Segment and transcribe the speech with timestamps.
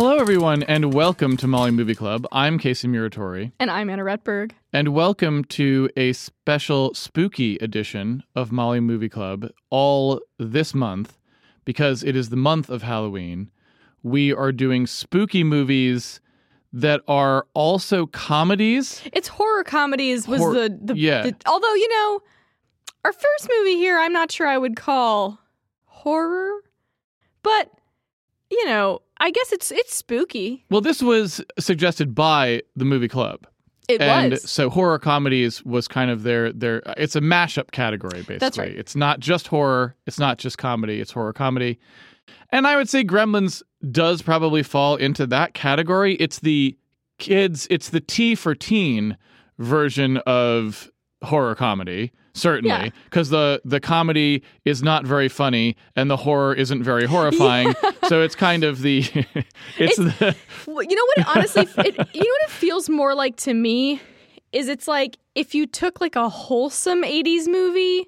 [0.00, 2.24] Hello, everyone, and welcome to Molly Movie Club.
[2.30, 4.52] I'm Casey Muratori, And I'm Anna Retberg.
[4.72, 11.18] and welcome to a special spooky edition of Molly Movie Club all this month
[11.64, 13.50] because it is the month of Halloween.
[14.04, 16.20] We are doing spooky movies
[16.72, 19.02] that are also comedies.
[19.12, 21.22] It's horror comedies was Hor- the, the, yeah.
[21.22, 22.20] the although you know
[23.04, 25.40] our first movie here I'm not sure I would call
[25.86, 26.52] horror,
[27.42, 27.72] but
[28.48, 30.64] you know I guess it's it's spooky.
[30.70, 33.46] Well, this was suggested by the movie club.
[33.88, 34.48] It and was.
[34.50, 38.38] so horror comedies was kind of their their it's a mashup category basically.
[38.38, 38.72] That's right.
[38.72, 41.78] It's not just horror, it's not just comedy, it's horror comedy.
[42.50, 46.14] And I would say Gremlins does probably fall into that category.
[46.16, 46.76] It's the
[47.18, 49.16] kids, it's the T for teen
[49.58, 50.90] version of
[51.22, 52.88] horror comedy, certainly, Yeah.
[53.04, 57.74] because the the comedy is not very funny and the horror isn't very horrifying.
[58.08, 59.00] So it's kind of the
[59.78, 60.34] it's, the
[60.66, 61.18] you know what?
[61.18, 64.00] It honestly, it, you know what it feels more like to me
[64.52, 68.06] is it's like if you took like a wholesome '80s movie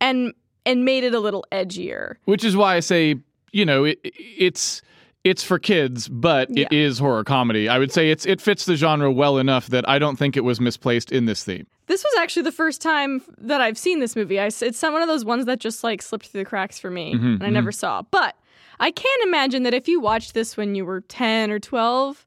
[0.00, 0.32] and
[0.66, 2.14] and made it a little edgier.
[2.24, 3.16] which is why I say
[3.52, 4.82] you know it, it's
[5.24, 6.78] it's for kids, but it Yeah.
[6.78, 7.68] is horror comedy.
[7.68, 10.44] I would say it's it fits the genre well enough that I don't think it
[10.44, 11.66] was misplaced in this theme.
[11.86, 14.38] This was actually the first time that I've seen this movie.
[14.40, 16.90] I, it's some one of those ones that just like slipped through the cracks for
[16.90, 18.02] me, Mm-hmm, and I never saw.
[18.02, 18.36] But
[18.78, 22.26] I can imagine that if you watched this when you were ten or twelve,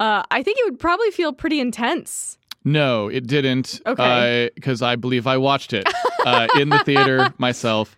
[0.00, 2.36] uh, I think it would probably feel pretty intense.
[2.64, 3.80] No, it didn't.
[3.86, 4.50] Okay.
[4.54, 5.86] because I believe I watched it
[6.24, 7.96] uh, in the theater myself.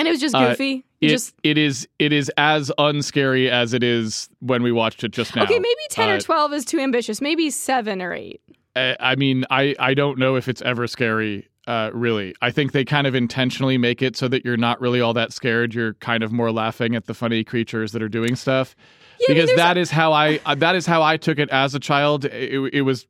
[0.00, 0.84] And it was just Uh, goofy.
[1.00, 5.12] It, just it is it is as unscary as it is when we watched it
[5.12, 5.44] just now.
[5.44, 7.20] okay, maybe ten Uh, or twelve is too ambitious.
[7.20, 8.40] Maybe seven or eight.
[8.76, 12.34] I I mean, I, I don't know if it's ever scary, uh, really.
[12.42, 15.32] I think they kind of intentionally make it so that you're not really all that
[15.32, 15.74] scared.
[15.74, 18.76] You're kind of more laughing at the funny creatures that are doing stuff.
[19.20, 21.48] Yeah, I mean, because that is how I uh, that is how I took it
[21.50, 22.24] as a child.
[22.26, 23.06] It, it was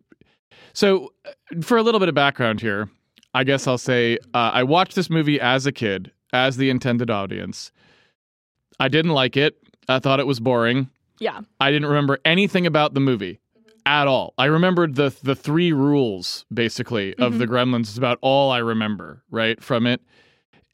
[0.72, 1.12] so.
[1.26, 1.30] uh,
[1.62, 2.88] For a little bit of background here,
[3.34, 7.10] I guess I'll say uh, I watched this movie as a kid, as the intended
[7.10, 7.72] audience.
[8.78, 9.56] I didn't like it.
[9.88, 10.88] I thought it was boring.
[11.18, 13.40] Yeah, I didn't remember anything about the movie
[13.84, 14.32] at all.
[14.38, 19.22] I remembered the the three rules basically of the Gremlins is about all I remember,
[19.30, 20.00] right, from it.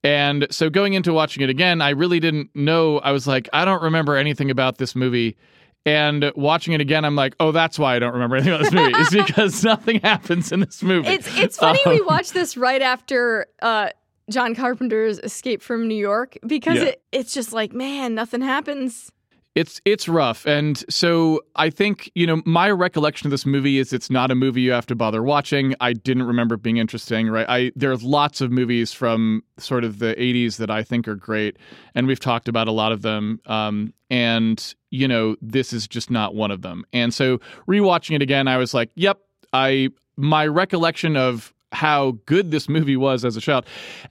[0.04, 2.98] And so going into watching it again, I really didn't know.
[3.00, 5.36] I was like, I don't remember anything about this movie.
[5.84, 8.72] And watching it again, I'm like, oh, that's why I don't remember anything about this
[8.72, 8.92] movie.
[8.96, 11.08] It's because nothing happens in this movie.
[11.08, 13.88] it's it's funny we Um, watched this right after uh,
[14.30, 16.84] John Carpenter's Escape from New York because Yeah.
[16.86, 19.10] it, it's just like man, nothing happens.
[19.54, 23.90] It's it's rough, and so I think you know my recollection of this movie is
[23.94, 25.74] it's not a movie you have to bother watching.
[25.80, 27.30] I didn't remember it being interesting.
[27.30, 27.46] Right?
[27.48, 31.56] I there's lots of movies from sort of the '80s that I think are great,
[31.94, 33.40] and we've talked about a lot of them.
[33.46, 36.84] Um, and you know this is just not one of them.
[36.92, 39.20] And so rewatching it again, I was like, "Yep,
[39.54, 39.88] I."
[40.18, 43.66] My recollection of how good this movie was as a child,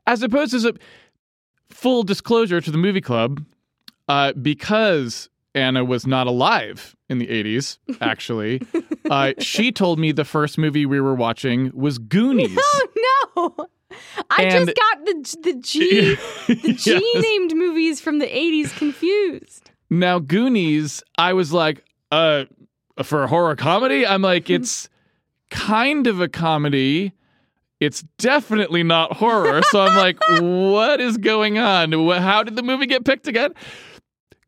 [0.07, 0.73] as opposed to
[1.69, 3.43] full disclosure to the movie club,
[4.07, 8.61] uh, because Anna was not alive in the 80s, actually,
[9.09, 12.57] uh, she told me the first movie we were watching was Goonies.
[13.37, 13.67] Oh no.
[14.29, 16.15] I And- just got the the G
[16.47, 17.23] the G Yes.
[17.23, 19.69] named movies from the 80s confused.
[19.89, 22.45] Now, Goonies, I was like, uh,
[23.03, 24.05] for a horror comedy?
[24.05, 24.53] I'm like, Hmm.
[24.55, 24.89] it's
[25.49, 27.11] kind of a comedy.
[27.79, 29.61] It's definitely not horror.
[29.63, 31.91] So I'm like, what is going on?
[32.21, 33.53] How did the movie get picked again?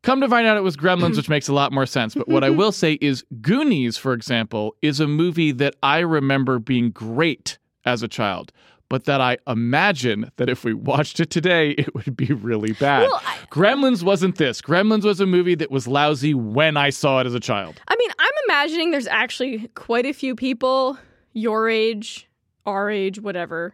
[0.04, 2.16] Come to find out it was Gremlins, which makes a lot more sense.
[2.16, 6.60] But what I will say is Goonies, for example, is a movie that I remember
[6.60, 8.54] being great as a child,
[8.90, 13.02] but that I imagine that if we watched it today, it would be really bad.
[13.02, 14.62] Well, I- Gremlins wasn't this.
[14.62, 17.82] Gremlins was a movie that was lousy when I saw it as a child.
[17.90, 20.98] I mean, I'm imagining there's actually quite a few people
[21.34, 22.27] your age,
[22.68, 23.74] our age, whatever,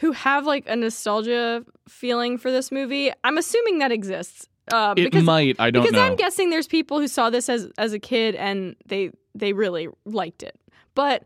[0.00, 3.12] who have like a nostalgia feeling for this movie.
[3.22, 4.48] I'm assuming that exists.
[4.72, 6.02] Uh, It because might, I don't because know.
[6.02, 9.88] I'm guessing there's people who saw this as as a kid and they they really
[10.04, 10.58] liked it.
[10.96, 11.24] But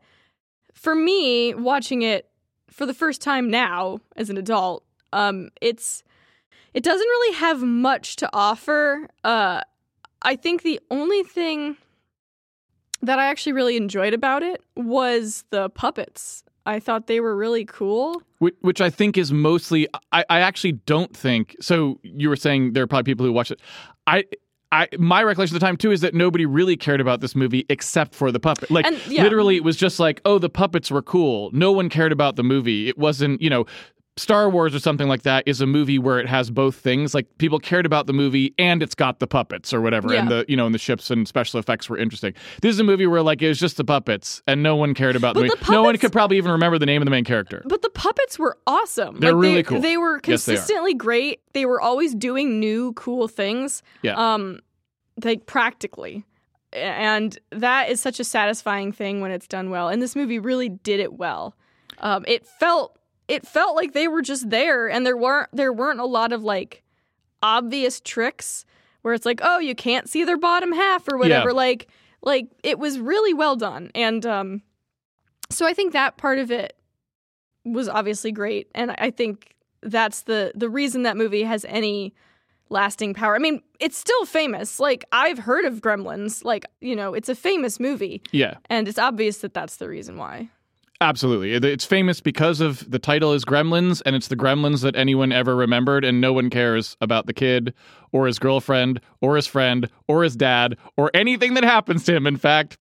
[0.75, 2.29] for me, watching it
[2.69, 6.03] for the first time now as an adult, um, it's
[6.75, 9.09] it doesn't really have much to offer.
[9.25, 9.63] Uh,
[10.23, 11.77] I think the only thing
[13.03, 16.45] that I actually really enjoyed about it was the puppets.
[16.67, 18.23] I thought they were really cool.
[18.39, 19.89] which, which I think is mostly.
[20.12, 21.57] I, I actually don't think.
[21.61, 23.61] So you were saying there are probably people who watch it.
[24.07, 24.25] I.
[24.73, 27.67] I, my recollection of the time too is that nobody really cared about this movie
[27.69, 28.71] except for the puppet.
[28.71, 29.25] Like And- yeah.
[29.25, 31.51] literally, it was just like, oh, the puppets were cool.
[31.53, 32.89] No one cared about the movie.
[32.89, 33.67] It wasn't, you know,
[34.21, 37.15] Star Wars or something like that is a movie where it has both things.
[37.15, 40.21] Like people cared about the movie and it's got the puppets or whatever, Yeah.
[40.21, 42.35] and the you know and the ships and special effects were interesting.
[42.63, 45.17] This is a movie where like it was just the puppets and no one cared
[45.17, 45.65] about But the movie.
[45.65, 47.63] the no one could probably even remember the name of the main character.
[47.67, 49.19] But the puppets were awesome.
[49.21, 49.81] They're like, really they, cool.
[49.81, 51.41] They were Yes, they consistently great.
[51.55, 53.83] They were always doing new cool things.
[54.03, 54.15] Yeah.
[54.15, 54.61] Um,
[55.25, 56.25] like practically.
[56.73, 59.89] And that is such a satisfying thing when it's done well.
[59.89, 61.57] And this movie really did it well.
[61.99, 62.97] Um, it felt
[63.31, 66.43] it felt like they were just there and there weren't there weren't a lot of
[66.43, 66.82] like
[67.43, 68.65] obvious tricks
[69.03, 71.50] where it's like, oh, you can't see their bottom half or whatever.
[71.50, 71.55] Yeah.
[71.56, 71.88] Like
[72.23, 73.91] like it was really well done.
[73.94, 74.62] And um
[75.49, 76.77] so I think that part of it
[77.65, 78.69] was obviously great.
[78.75, 82.15] And I think that's the the reason that movie has any
[82.69, 83.35] lasting power.
[83.35, 84.79] I mean, it's still famous.
[84.79, 86.44] Like I've heard of Gremlins.
[86.44, 88.55] Like, you know, it's a famous movie Yeah.
[88.69, 90.50] and it's obvious that that's the reason why.
[91.02, 91.55] Absolutely.
[91.55, 95.56] It's famous because of the title is Gremlins, and it's the Gremlins that anyone ever
[95.56, 97.73] remembered, and no one cares about the kid
[98.12, 102.26] or his girlfriend or his friend or his dad or anything that happens to him.
[102.26, 102.76] In fact,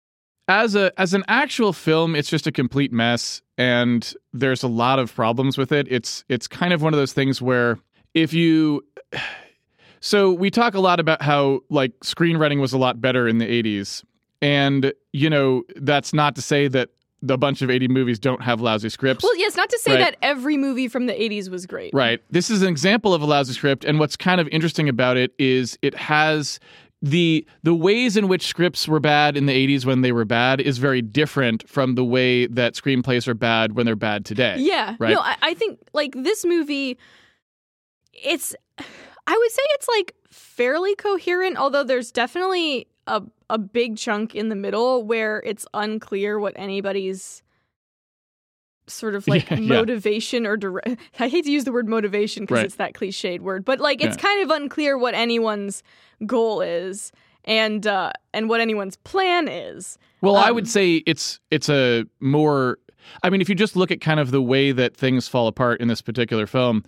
[0.47, 4.97] as a as an actual film, it's just a complete mess, and there's a lot
[4.97, 5.85] of problems with it.
[5.89, 7.79] It's it's kind of one of those things where
[8.13, 8.81] if you
[9.99, 13.63] so we talk a lot about how like screenwriting was a lot better in the
[13.63, 14.03] 80s
[14.41, 16.89] and you know that's not to say that
[17.25, 19.99] the bunch of 80 movies don't have lousy scripts Well, yes, not to say Right.
[19.99, 21.93] that every movie from the 80s was great.
[21.93, 22.21] Right.
[22.29, 25.33] This is an example of a lousy script, and what's kind of interesting about it
[25.39, 26.59] is it has
[27.01, 30.59] the the ways in which scripts were bad in the 80s when they were bad
[30.61, 34.55] is very different from the way that screenplays are bad when they're bad today.
[34.59, 34.95] Yeah.
[34.97, 35.13] Right.
[35.13, 36.97] No, I, I think like this movie,
[38.13, 38.55] it's,
[39.27, 44.49] I would say it's like fairly coherent, although there's definitely a, a big chunk in
[44.49, 47.43] the middle where it's unclear what anybody's
[48.87, 49.67] sort of like Yeah, yeah.
[49.75, 50.81] motivation or dire-
[51.19, 52.65] I hate to use the word motivation because Right.
[52.65, 54.21] it's that cliched word, but like it's Yeah.
[54.21, 55.81] kind of unclear what anyone's
[56.25, 57.11] goal is
[57.43, 59.97] and uh and what anyone's plan is.
[60.21, 62.77] Well, I Um, would say it's it's a more
[63.23, 65.79] I mean, if you just look at kind of the way that things fall apart
[65.79, 66.83] in this particular film,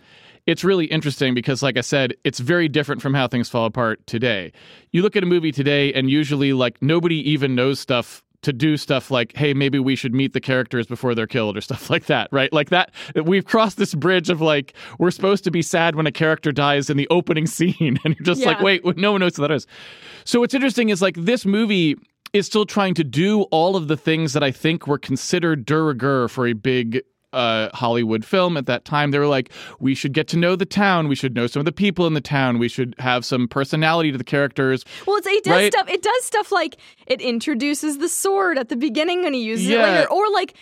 [0.47, 4.05] it's really interesting because like I said, it's very different from how things fall apart
[4.07, 4.53] today.
[4.91, 8.77] You look at a movie today and usually like nobody even knows stuff to do
[8.77, 12.05] stuff like, hey, maybe we should meet the characters before they're killed or stuff like
[12.05, 12.51] that, right?
[12.53, 12.91] Like that,
[13.25, 16.89] we've crossed this bridge of like, we're supposed to be sad when a character dies
[16.89, 17.99] in the opening scene.
[18.05, 19.67] And you're just like, wait, no one knows who that is.
[20.23, 21.97] So what's interesting is like this movie
[22.31, 25.75] is still trying to do all of the things that I think were considered de
[25.75, 27.01] rigueur for a big
[27.33, 29.11] uh, Hollywood film at that time.
[29.11, 31.07] They were like, we should get to know the town.
[31.07, 32.57] We should know some of the people in the town.
[32.57, 34.85] We should have some personality to the characters.
[35.05, 35.73] Well, it's, it does Right?
[35.73, 35.89] stuff.
[35.89, 39.77] It does stuff like it introduces the sword at the beginning and he uses it
[39.79, 40.55] later, or like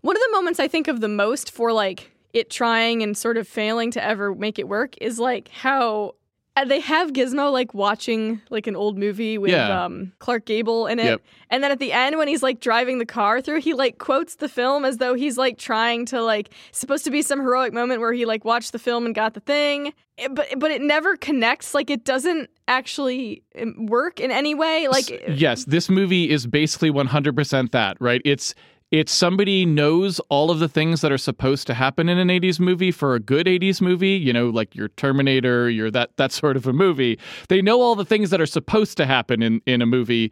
[0.00, 3.36] one of the moments I think of the most for like it trying and sort
[3.36, 6.14] of failing to ever make it work is like how
[6.56, 9.84] uh, they have Gizmo like watching like an old movie with Yeah.
[9.84, 11.22] um, Clark Gable in it, Yep.
[11.50, 14.36] and then at the end when he's like driving the car through, he like quotes
[14.36, 18.00] the film as though he's like trying to like supposed to be some heroic moment
[18.00, 21.16] where he like watched the film and got the thing, It- but but it never
[21.16, 21.74] connects.
[21.74, 24.88] Like it doesn't actually um, work in any way.
[24.88, 28.20] Like yes, this movie is basically 100% that, right?
[28.24, 28.54] It's
[28.92, 32.60] it's somebody knows all of the things that are supposed to happen in an 80s
[32.60, 36.56] movie for a good 80s movie, you know, like your Terminator, your that that sort
[36.56, 37.18] of a movie.
[37.48, 40.30] They know all the things that are supposed to happen in in a movie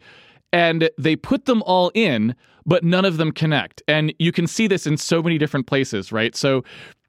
[0.53, 3.81] and they put them all in, but none of them connect.
[3.87, 6.35] And you can see this in so many different places, right?
[6.35, 6.63] So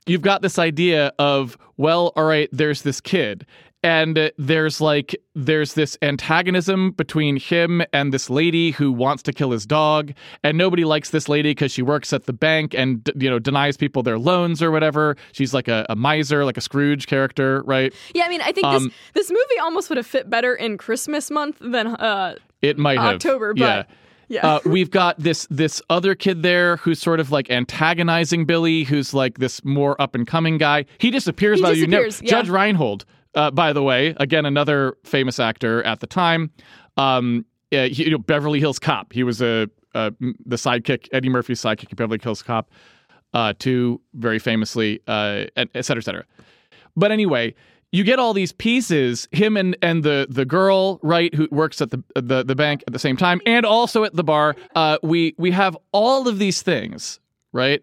[0.07, 3.47] you've got this idea of, well, all right, there's this kid.
[3.85, 9.51] And there's like there's this antagonism between him and this lady who wants to kill
[9.51, 10.13] his dog,
[10.45, 13.77] and nobody likes this lady because she works at the bank and you know denies
[13.77, 15.17] people their loans or whatever.
[15.33, 17.93] She's like a, a miser, like a Scrooge character, right?
[18.15, 20.79] yeah, I mean, I think Um, this this movie almost would have fit better in
[20.79, 23.83] Christmas month than uh It might have October, yeah.
[23.83, 23.89] but
[24.29, 24.47] yeah.
[24.47, 29.13] uh, we've got this this other kid there who's sort of like antagonizing Billy, who's
[29.13, 30.85] like this more up and coming guy.
[30.99, 31.59] He disappears.
[31.59, 31.75] He by way.
[31.79, 32.39] You never- disappears, yeah.
[32.43, 36.51] Judge Reinhold, uh, by the way, again another famous actor at the time.
[36.97, 39.13] Um, uh, he- you know, Beverly Hills Cop.
[39.13, 40.11] He was a uh,
[40.47, 42.71] the sidekick, Eddie Murphy's sidekick in Beverly Hills Cop.
[43.35, 46.25] Uh, two very famously, uh, and et cetera, et cetera.
[46.97, 47.55] But anyway,
[47.91, 51.91] you get all these pieces, him and and the the girl, right, who works at
[51.91, 54.55] the the the bank at the same time, and also at the bar.
[54.75, 57.21] Uh, we we have all of these things,
[57.53, 57.83] right?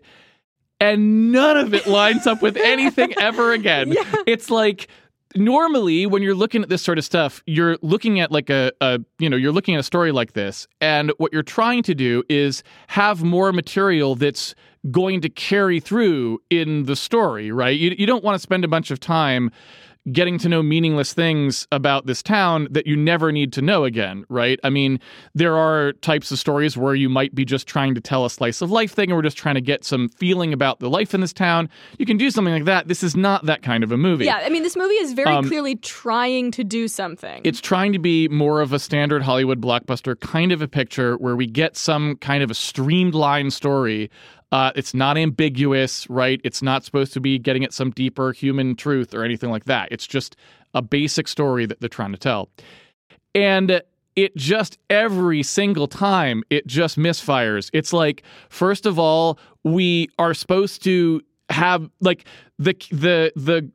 [0.82, 3.91] And none of it lines up with anything ever again.
[3.94, 4.03] Yeah.
[4.27, 4.88] It's like
[5.36, 9.00] normally when you're looking at this sort of stuff, you're looking at like a, a
[9.19, 12.24] you know, you're looking at a story like this, and what you're trying to do
[12.29, 14.55] is have more material that's
[14.91, 17.77] going to carry through in the story, right?
[17.77, 19.51] You, you don't want to spend a bunch of time
[20.11, 24.25] getting to know meaningless things about this town that you never need to know again,
[24.29, 24.59] right?
[24.63, 24.99] I mean,
[25.33, 28.61] there are types of stories where you might be just trying to tell a slice
[28.61, 31.21] of life thing and we're just trying to get some feeling about the life in
[31.21, 31.69] this town.
[31.97, 32.87] You can do something like that.
[32.87, 34.25] This is not that kind of a movie.
[34.25, 37.41] Yeah, I mean, this movie is very um, clearly trying to do something.
[37.43, 41.35] It's trying to be more of a standard Hollywood blockbuster kind of a picture where
[41.35, 44.09] we get some kind of a streamlined story
[44.51, 46.41] uh, it's not ambiguous, right?
[46.44, 49.89] It's not supposed to be getting at some deeper human truth or anything like that.
[49.91, 50.36] It's just
[50.74, 52.50] a basic story that they're trying to tell.
[53.36, 53.82] And
[54.15, 57.70] it just every single time it just misfires.
[57.74, 62.25] It's like first of all, we are supposed to have like
[62.58, 63.70] the the the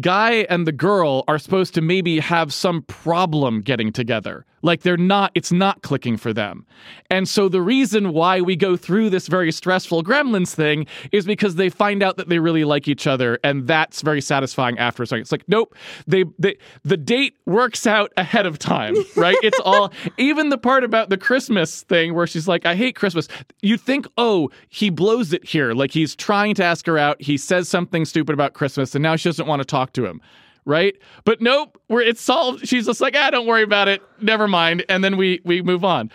[0.00, 4.44] guy and the girl are supposed to maybe have some problem getting together.
[4.66, 6.66] Like they're not, it's not clicking for them.
[7.08, 11.54] And so the reason why we go through this very stressful gremlins thing is because
[11.54, 13.38] they find out that they really like each other.
[13.44, 15.20] And that's very satisfying after a second.
[15.20, 15.76] It's like, nope,
[16.08, 19.36] they, they the date works out ahead of time, right?
[19.40, 23.28] it's all, even the part about the Christmas thing where she's like, I hate Christmas.
[23.62, 25.74] You think, oh, he blows it here.
[25.74, 27.22] Like he's trying to ask her out.
[27.22, 30.20] He says something stupid about Christmas and now she doesn't want to talk to him
[30.66, 30.94] right?
[31.24, 32.68] But nope, where it's solved.
[32.68, 34.02] She's just like, ah, don't worry about it.
[34.20, 34.84] Never mind.
[34.88, 36.10] And then we we move on.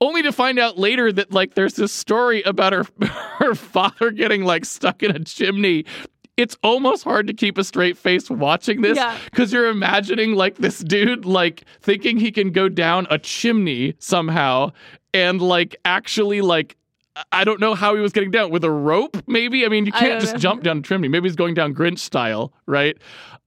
[0.00, 2.84] Only to find out later that like there's this story about her
[3.38, 5.84] her father getting like stuck in a chimney.
[6.36, 8.98] It's almost hard to keep a straight face watching this
[9.30, 9.60] because yeah.
[9.60, 14.72] you're imagining like this dude like thinking he can go down a chimney somehow
[15.12, 16.76] and like actually like
[17.30, 19.16] I don't know how he was getting down with a rope.
[19.26, 20.38] Maybe I mean you can't just know.
[20.38, 21.08] jump down a chimney.
[21.08, 22.96] Maybe he's going down Grinch style, right?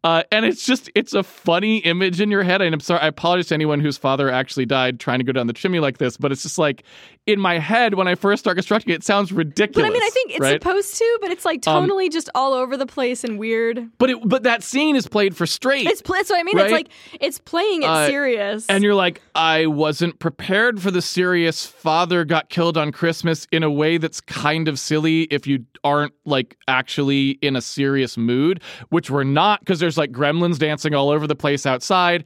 [0.04, 2.62] Uh, and it's just it's a funny image in your head.
[2.62, 5.48] And I'm sorry, I apologize to anyone whose father actually died trying to go down
[5.48, 6.84] the chimney like this, but it's just like
[7.26, 9.86] in my head when I first start constructing it, it sounds ridiculous.
[9.86, 10.62] But I mean, I think it's right?
[10.62, 13.90] supposed to, but it's like tonally um, just all over the place and weird.
[13.98, 15.88] But it, but that scene is played for straight.
[15.88, 16.56] It's that's what I mean.
[16.56, 16.66] Right?
[16.66, 21.02] It's like it's playing it uh, serious, and you're like, I wasn't prepared for the
[21.02, 21.66] serious.
[21.66, 26.14] Father got killed on Christmas in a way that's kind of silly if you aren't
[26.24, 31.10] like actually in a serious mood, which we're not because there's like gremlins dancing all
[31.10, 32.24] over the place outside.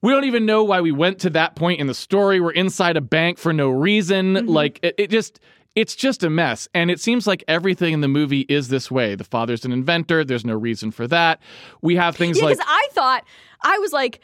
[0.00, 2.40] We don't even know why we went to that point in the story.
[2.40, 4.34] We're inside a bank for no reason.
[4.34, 4.48] Mm-hmm.
[4.48, 5.40] Like it, it just
[5.74, 6.68] it's just a mess.
[6.74, 9.14] And it seems like everything in the movie is this way.
[9.14, 10.24] The father's an inventor.
[10.24, 11.40] There's no reason for that.
[11.82, 12.58] We have things yeah, like.
[12.58, 13.24] Because I thought,
[13.62, 14.20] I was like,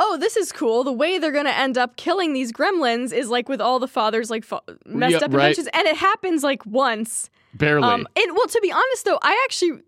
[0.00, 0.82] oh, this is cool.
[0.82, 3.86] The way they're going to end up killing these gremlins is like with all the
[3.86, 5.48] father's like fa- messed up right.
[5.48, 5.68] inventions.
[5.74, 7.30] And it happens like once.
[7.54, 7.86] Barely.
[7.86, 9.82] Um, and well, to be honest, though, I actually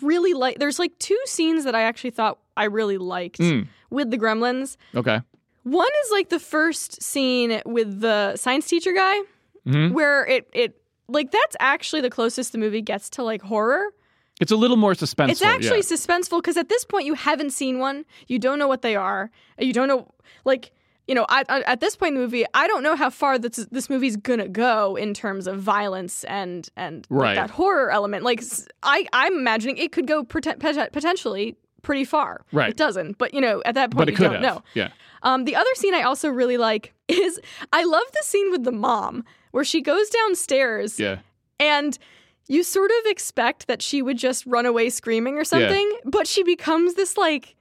[0.00, 0.58] really like.
[0.58, 3.68] There's like two scenes that I actually thought I really liked mm.
[3.90, 4.76] with the Gremlins.
[4.94, 5.20] Okay.
[5.64, 9.20] One is like the first scene with the science teacher guy,
[9.66, 9.92] mm-hmm.
[9.92, 13.92] where it it like that's actually the closest the movie gets to like horror.
[14.40, 15.30] It's a little more suspenseful.
[15.30, 15.82] It's actually yeah.
[15.82, 18.04] suspenseful because at this point you haven't seen one.
[18.28, 19.30] You don't know what they are.
[19.58, 20.08] You don't know
[20.44, 20.72] like
[21.08, 23.38] you know, I, I, at this point in the movie, I don't know how far
[23.38, 27.28] this this movie's gonna go in terms of violence and and right.
[27.28, 28.24] like, that horror element.
[28.24, 28.42] Like,
[28.82, 32.42] I I'm imagining it could go potentially pretty far.
[32.52, 32.68] Right.
[32.68, 34.42] It doesn't, but you know, at that point, you don't have.
[34.42, 34.62] know.
[34.74, 34.90] Yeah.
[35.22, 37.40] Um, the other scene I also really like is
[37.72, 41.00] I love the scene with the mom where she goes downstairs.
[41.00, 41.20] Yeah.
[41.58, 41.98] And
[42.48, 46.10] you sort of expect that she would just run away screaming or something, yeah.
[46.10, 47.54] but she becomes this like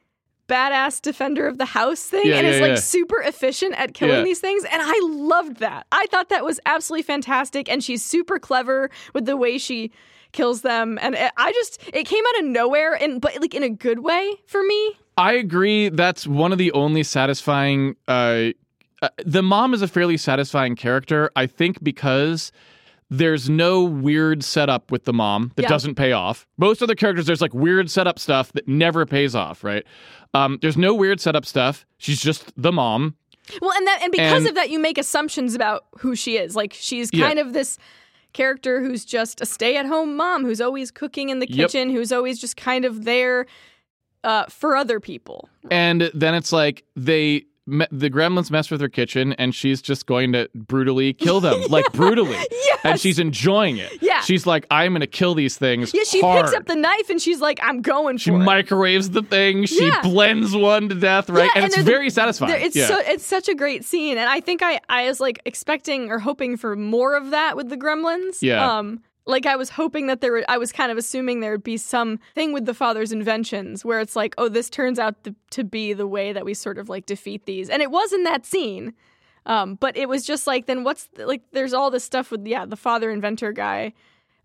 [0.47, 4.23] badass defender of the house thing yeah, and yeah, is like super efficient at killing
[4.23, 4.63] these things.
[4.63, 5.85] And I loved that.
[5.91, 7.69] I thought that was absolutely fantastic.
[7.69, 9.91] And she's super clever with the way she
[10.31, 10.97] kills them.
[11.01, 14.33] And I just, it came out of nowhere, and but like in a good way
[14.45, 14.97] for me.
[15.17, 15.89] I agree.
[15.89, 17.95] That's one of the only satisfying.
[18.07, 18.51] Uh,
[19.01, 22.51] uh, the mom is a fairly satisfying character, I think, because
[23.09, 25.69] there's no weird setup with the mom that yeah.
[25.69, 26.45] doesn't pay off.
[26.57, 29.85] Most other characters, there's like weird setup stuff that never pays off, right?
[30.33, 31.85] Um, there's no weird setup stuff.
[31.97, 33.15] She's just the mom.
[33.61, 36.55] Well, and that and because and, of that, you make assumptions about who she is.
[36.55, 37.45] Like she's kind yeah.
[37.45, 37.77] of this
[38.33, 41.97] character who's just a stay-at-home mom who's always cooking in the kitchen, yep.
[41.97, 43.45] who's always just kind of there
[44.25, 45.47] uh, for other people.
[45.71, 50.05] And then it's like they me- the gremlins mess with her kitchen and she's just
[50.05, 51.67] going to brutally kill them yeah.
[51.69, 52.79] like brutally yes.
[52.83, 56.45] and she's enjoying it yeah she's like i'm gonna kill these things yeah she hard.
[56.45, 59.13] picks up the knife and she's like i'm going she microwaves it.
[59.13, 60.01] the thing she yeah.
[60.01, 62.87] blends one to death right yeah, and, and it's very satisfying it's yeah.
[62.87, 66.19] so it's such a great scene and i think i i was like expecting or
[66.19, 70.21] hoping for more of that with the gremlins yeah um like I was hoping that
[70.21, 73.11] there were, I was kind of assuming there would be some thing with the father's
[73.11, 76.53] inventions where it's like, oh, this turns out to, to be the way that we
[76.53, 77.69] sort of like defeat these.
[77.69, 78.93] And it was in that scene.
[79.45, 82.47] Um, but it was just like, then what's the, like, there's all this stuff with,
[82.47, 83.93] yeah, the father inventor guy.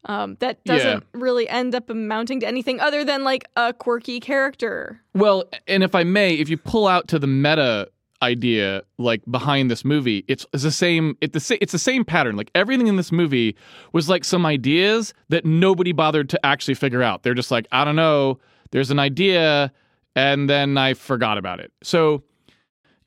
[0.04, 5.00] um, that doesn't really end up amounting to anything other than like a quirky character.
[5.14, 7.88] Well, and if I may, if you pull out to the meta
[8.22, 12.36] idea like behind this movie it's, it's the same the, it's the same pattern.
[12.36, 13.56] Like everything in this movie
[13.92, 17.22] was like some ideas that nobody bothered to actually figure out.
[17.22, 18.38] They're just like i don't know.
[18.70, 19.72] There's an idea
[20.14, 21.72] and then i forgot about it.
[21.82, 22.22] So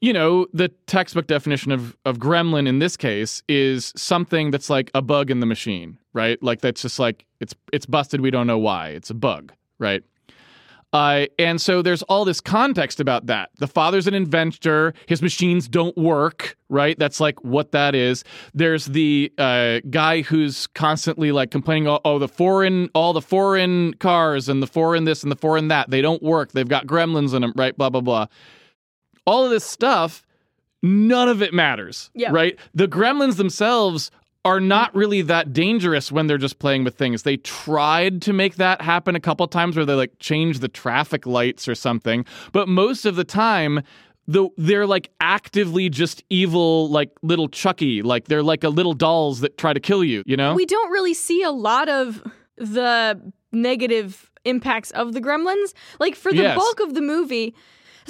[0.02, 4.92] you know the textbook definition of of gremlin in this case is something that's like
[4.94, 6.42] a bug in the machine right?
[6.42, 8.90] Like that's just like it's it's busted we don't know why.
[8.90, 10.04] It's a bug right
[10.96, 13.50] uh, and so there's all this context about that.
[13.58, 14.94] The father's an inventor.
[15.08, 16.98] His machines don't work, right?
[16.98, 18.24] That's like what that is.
[18.54, 23.94] There's the uh, guy who's constantly like complaining, oh, oh, the foreign, all the foreign
[23.96, 26.54] cars and the foreign this and the foreign that, they don't work.
[26.54, 27.78] They've got gremlins in them, right?
[27.78, 28.28] Blah, blah, blah.
[29.28, 30.26] All of this stuff,
[30.82, 32.30] none of it matters, Yeah.
[32.32, 32.58] right?
[32.74, 34.12] The gremlins themselves
[34.46, 37.24] are not really that dangerous when they're just playing with things.
[37.24, 41.26] They tried to make that happen a couple times where they like change the traffic
[41.26, 43.82] lights or something, but most of the time
[44.28, 49.40] the they're like actively just evil like little Chucky, like they're like a little dolls
[49.42, 50.54] that try to kill you, you know?
[50.56, 52.24] We don't really see a lot of
[52.58, 53.20] the
[53.52, 55.74] negative impacts of the gremlins.
[56.00, 56.58] Like for the Yes.
[56.58, 57.56] bulk of the movie,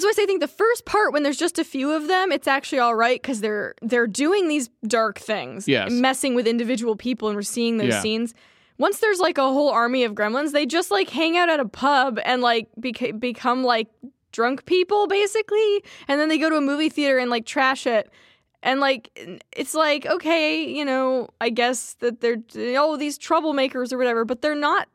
[0.04, 2.32] why I say I think the first part when there's just a few of them,
[2.32, 5.90] it's actually all right because they're they're doing these dark things, Yes.
[5.92, 8.00] messing with individual people, and we're seeing those Yeah.
[8.00, 8.34] scenes.
[8.78, 11.64] Once there's like a whole army of gremlins, they just like hang out at a
[11.66, 13.88] pub and like beca- become like
[14.32, 18.10] drunk people basically, and then they go to a movie theater and like trash it.
[18.62, 19.10] And like
[19.56, 22.38] it's like okay, you know, I guess that they're
[22.78, 24.88] oh these troublemakers or whatever, but they're not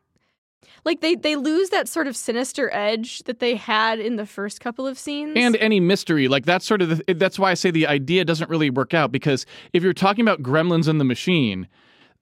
[0.86, 4.60] like they they lose that sort of sinister edge that they had in the first
[4.62, 5.34] couple of scenes.
[5.36, 8.50] and any mystery like that's sort of the, that's why i say the idea doesn't
[8.50, 11.68] really work out because if you're talking about gremlins in the machine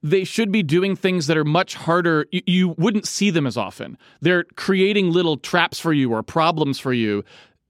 [0.02, 3.58] they should be doing things that are much harder you, you wouldn't see them as
[3.58, 7.24] often they're creating little traps for you or problems for you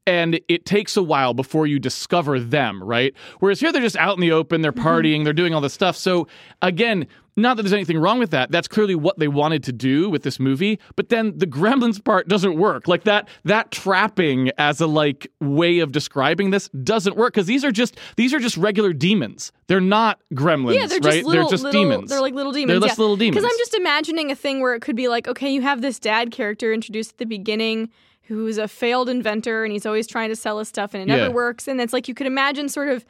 [0.10, 3.14] and it takes a while before you discover them, right?
[3.42, 4.88] Whereas here they're just out in the open, they're mm-hmm.
[4.88, 5.96] partying, they're doing all this stuff.
[5.96, 6.28] So
[6.64, 7.06] again,
[7.42, 8.52] not that there's anything wrong with that.
[8.52, 10.80] That's clearly what they wanted to do with this movie.
[10.96, 12.88] But then the gremlins part doesn't work.
[12.88, 17.64] Like that that trapping as a like way of describing this doesn't work because these
[17.66, 19.52] are just these are just regular demons.
[19.68, 21.26] They're not gremlins, yeah, they're just right?
[21.26, 22.10] little, they're just little- demons.
[22.10, 22.80] They're like little demons.
[22.80, 23.04] They're just yeah.
[23.04, 23.36] little demons.
[23.36, 26.00] Because I'm just imagining a thing where it could be like, okay, you have this
[26.00, 27.90] dad character introduced at the beginning
[28.24, 31.24] who's a failed inventor and he's always trying to sell his stuff and it never
[31.24, 31.30] Yeah.
[31.30, 31.68] works.
[31.68, 33.04] And it's like you could imagine sort of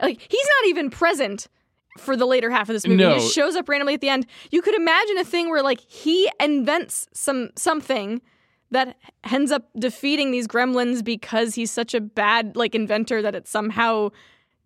[0.00, 1.48] like he's not even present
[2.00, 3.02] for the later half of this movie.
[3.02, 3.14] No.
[3.14, 4.26] He just shows up randomly at the end.
[4.50, 8.20] You could imagine a thing where like he invents some something
[8.70, 8.96] that
[9.30, 14.10] ends up defeating these gremlins because he's such a bad like inventor that it somehow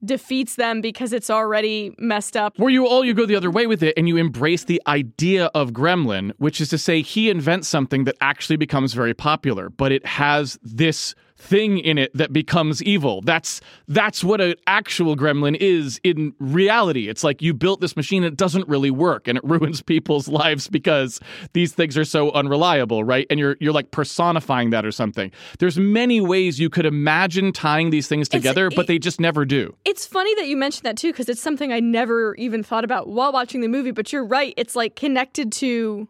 [0.05, 2.59] defeats them because it's already messed up.
[2.59, 5.47] Where you all you go the other way with it and you embrace the idea
[5.55, 9.93] of Gremlin, which is to say he invents something that actually becomes very popular, but
[9.93, 13.21] it has this thing in it that becomes evil.
[13.23, 17.09] That's that's what an actual gremlin is in reality.
[17.09, 20.69] It's like you built this machine it doesn't really work and it ruins people's lives
[20.69, 21.21] because
[21.53, 23.27] these things are so unreliable, right?
[23.31, 25.33] And you're you're like personifying that or something.
[25.59, 29.75] There's many ways you could imagine tying these things together, but they just never do.
[29.85, 33.09] It's funny that you mentioned that too, because it's something I never even thought about
[33.09, 33.91] while watching the movie.
[33.91, 36.09] But you're right; it's like connected to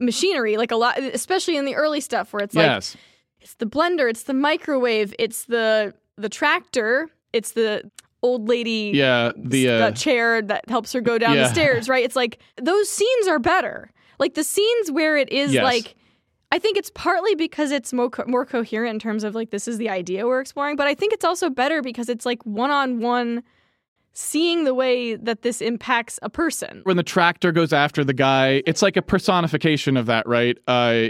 [0.00, 2.96] machinery, like a lot, especially in the early stuff where it's like yes.
[3.42, 7.90] It's the blender, it's the microwave, it's the the tractor, it's the
[8.22, 11.44] old lady Yeah, the uh, the chair that helps her go down Yeah.
[11.44, 12.04] the stairs, right?
[12.04, 13.90] It's like those scenes are better.
[14.18, 15.64] Like the scenes where it is Yes.
[15.64, 15.94] like
[16.52, 19.66] I think it's partly because it's more co- more coherent in terms of like this
[19.66, 23.42] is the idea we're exploring, but I think it's also better because it's like one-on-one
[24.12, 26.82] seeing the way that this impacts a person.
[26.84, 30.58] when the tractor goes after the guy, it's like a personification of that, right?
[30.68, 31.08] Uh,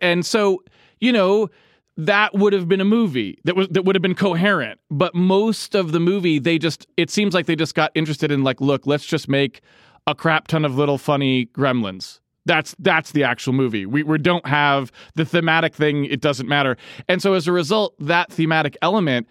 [0.00, 0.62] and so,
[1.00, 1.48] you know,
[1.96, 4.80] that would have been a movie that was that would have been coherent.
[4.90, 8.42] But most of the movie, they just it seems like they just got interested in
[8.42, 9.60] like, look, let's just make
[10.06, 12.20] a crap ton of little funny gremlins.
[12.46, 13.86] That's that's the actual movie.
[13.86, 16.04] We we don't have the thematic thing.
[16.04, 16.76] It doesn't matter.
[17.08, 19.28] And so as a result, that thematic element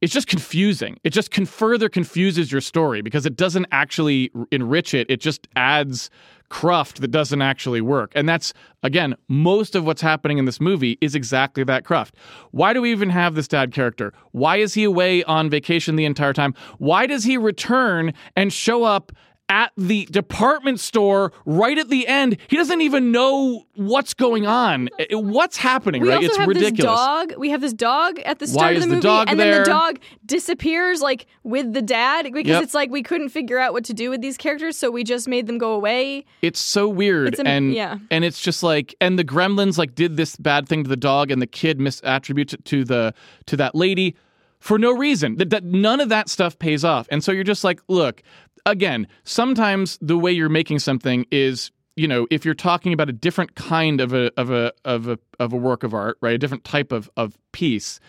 [0.00, 0.98] it's just confusing.
[1.04, 5.10] It just con- further confuses your story because it doesn't actually enrich it.
[5.10, 6.10] It just adds
[6.48, 8.12] cruft that doesn't actually work.
[8.14, 12.16] And that's, again, most of what's happening in this movie is exactly that cruft.
[12.50, 14.12] Why do we even have this dad character?
[14.32, 16.54] Why is he away on vacation the entire time?
[16.78, 19.12] Why does he return and show up
[19.50, 22.36] at the department store right at the end.
[22.48, 24.88] He doesn't even know what's going on.
[25.10, 26.14] What's happening, We right?
[26.18, 26.76] also It's have ridiculous.
[26.76, 27.32] this dog.
[27.36, 29.98] We have this dog at the start is of the movie, and then the dog
[30.24, 32.62] disappears like with the dad because Yep.
[32.62, 35.26] it's like we couldn't figure out what to do with these characters, so we just
[35.28, 36.24] made them go away.
[36.42, 37.98] It's so weird, It's a- and yeah.
[38.10, 41.30] and it's just like, and the gremlins like did this bad thing to the dog,
[41.32, 43.12] and the kid misattributes it to the
[43.46, 44.14] to that lady
[44.60, 45.36] for no reason.
[45.36, 48.22] That, that none of that stuff pays off, and so you're just like, look,
[48.66, 51.70] again, sometimes the way you're making something is.
[51.96, 55.18] You know, if you're talking about a different kind of a of a of a
[55.38, 58.00] of a work of art, right, a different type of of piece,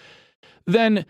[0.65, 1.05] then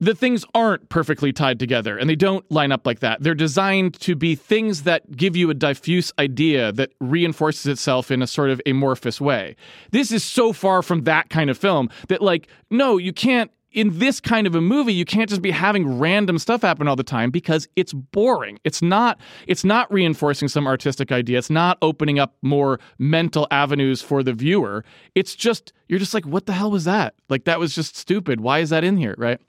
[0.00, 3.22] the things aren't perfectly tied together and they don't line up like that.
[3.22, 8.22] They're designed to be things that give you a diffuse idea that reinforces itself in
[8.22, 9.56] a sort of amorphous way.
[9.92, 13.50] This is so far from that kind of film that, like, no, you can't.
[13.72, 16.96] In this kind of a movie, you can't just be having random stuff happen all
[16.96, 18.58] the time because it's boring.
[18.64, 19.20] It's not.
[19.46, 21.38] It's not reinforcing some artistic idea.
[21.38, 24.84] It's not opening up more mental avenues for the viewer.
[25.14, 27.14] It's just you're just like, what the hell was that?
[27.28, 28.40] Like that was just stupid.
[28.40, 29.40] Why is that in here, right?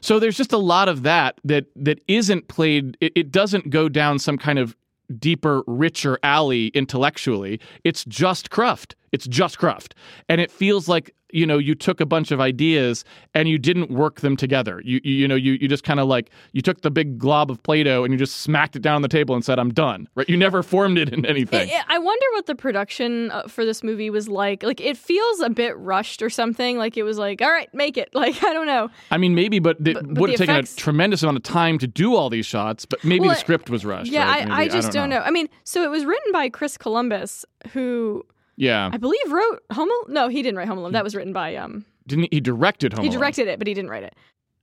[0.00, 2.96] So there's just a lot of that that that isn't played.
[3.00, 4.76] It, it doesn't go down some kind of
[5.18, 7.60] deeper, richer alley intellectually.
[7.84, 8.94] It's just cruft.
[9.12, 9.94] It's just cruft,
[10.28, 13.90] and it feels like you know you took a bunch of ideas and you didn't
[13.90, 14.80] work them together.
[14.84, 17.50] You you, you know you you just kind of like you took the big glob
[17.50, 20.08] of Play-Doh and you just smacked it down on the table and said, "I'm done."
[20.14, 20.28] Right?
[20.28, 21.68] You never formed it in anything.
[21.70, 24.62] I- I wonder what the production uh, for this movie was like.
[24.62, 26.78] Like it feels a bit rushed or something.
[26.78, 28.10] Like it was like, all right, make it.
[28.14, 28.88] Like I don't know.
[29.10, 31.42] I mean, maybe, but it But- but would have taken effects- a tremendous amount of
[31.42, 32.86] time to do all these shots.
[32.86, 34.10] But maybe Well, the script was rushed.
[34.10, 34.42] Yeah, right?
[34.42, 34.52] I, Maybe.
[34.52, 35.20] I just don't know.
[35.20, 38.24] I mean, so it was written by Chris Columbus, who
[38.56, 39.88] Yeah, I believe wrote Home.
[39.90, 40.92] Al- No, he didn't write Home Alone.
[40.92, 41.84] That was written by um.
[42.06, 43.20] didn't he, he directed Home he Alone.
[43.20, 44.14] directed it, but he didn't write it.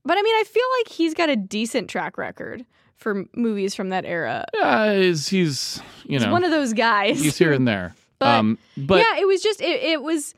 [0.06, 2.66] But I mean, I feel like he's got a decent track record
[2.98, 4.46] for movies from that era.
[4.54, 7.22] Yeah, he's, he's you He's know one of those guys.
[7.22, 7.94] he's here and there.
[8.20, 10.34] But- um, but yeah, it was just it, it was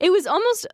[0.00, 0.66] it was almost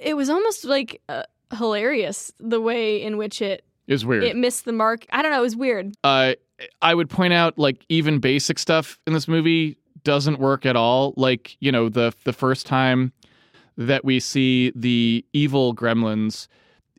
[0.00, 1.22] it was almost like uh,
[1.56, 4.22] hilarious the way in which it's weird.
[4.24, 5.06] it missed the mark.
[5.10, 5.94] I don't know, it was weird.
[6.04, 6.34] uh,
[6.82, 11.14] I would point out like even basic stuff in this movie doesn't work at all.
[11.16, 13.12] Like you know the the first time
[13.76, 16.48] that we see the evil gremlins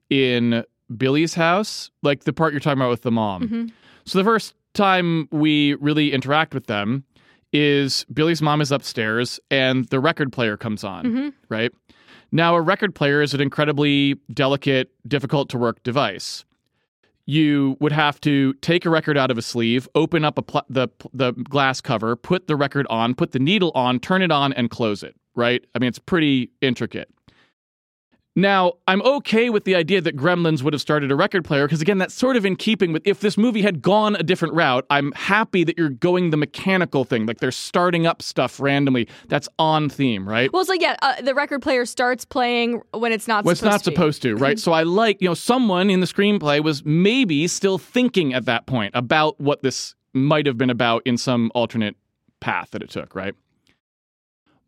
[0.09, 0.63] in
[0.97, 3.47] Billy's house, like the part you're talking about with the mom.
[3.47, 3.71] Mhm.
[4.05, 7.03] So the first time we really interact with them
[7.53, 11.33] is Billy's mom is upstairs and the record player comes on, Mhm.
[11.49, 11.71] right?
[12.31, 16.45] Now a record player is an incredibly delicate, difficult to work device.
[17.25, 20.87] You would have to take a record out of a sleeve, open up pl- the
[21.13, 24.69] the glass cover, put the record on, put the needle on, turn it on and
[24.69, 25.63] close it, right?
[25.75, 27.09] I mean it's pretty intricate.
[28.35, 31.81] Now, I'm okay with the idea that Gremlins would have started a record player because,
[31.81, 34.85] again, that's sort of in keeping with if this movie had gone a different route.
[34.89, 39.09] I'm happy that you're going the mechanical thing, like they're starting up stuff randomly.
[39.27, 40.51] That's on theme, right?
[40.53, 43.59] Well, it's like yeah, uh, the record player starts playing when it's not Well, it's
[43.59, 43.91] supposed not to.
[43.91, 44.57] supposed to, right?
[44.57, 48.65] so I like, you know, someone in the screenplay was maybe still thinking at that
[48.65, 51.97] point about what this might have been about in some alternate
[52.39, 53.35] path that it took, right?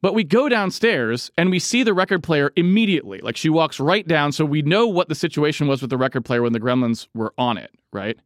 [0.03, 3.19] But we go downstairs and we see the record player immediately.
[3.19, 6.25] Like she walks right down, so we know what the situation was with the record
[6.25, 8.19] player when the gremlins were on it, right?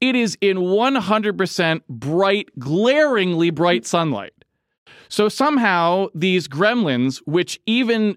[0.00, 4.32] It is in 100% bright, glaringly bright sunlight.
[5.10, 8.16] So somehow these gremlins, which even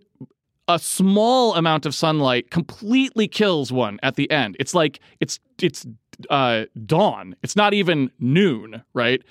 [0.70, 4.56] a small amount of sunlight completely kills one at the end.
[4.58, 5.86] It's like it's it's
[6.30, 7.36] uh, dawn.
[7.44, 9.22] It's not even noon, right?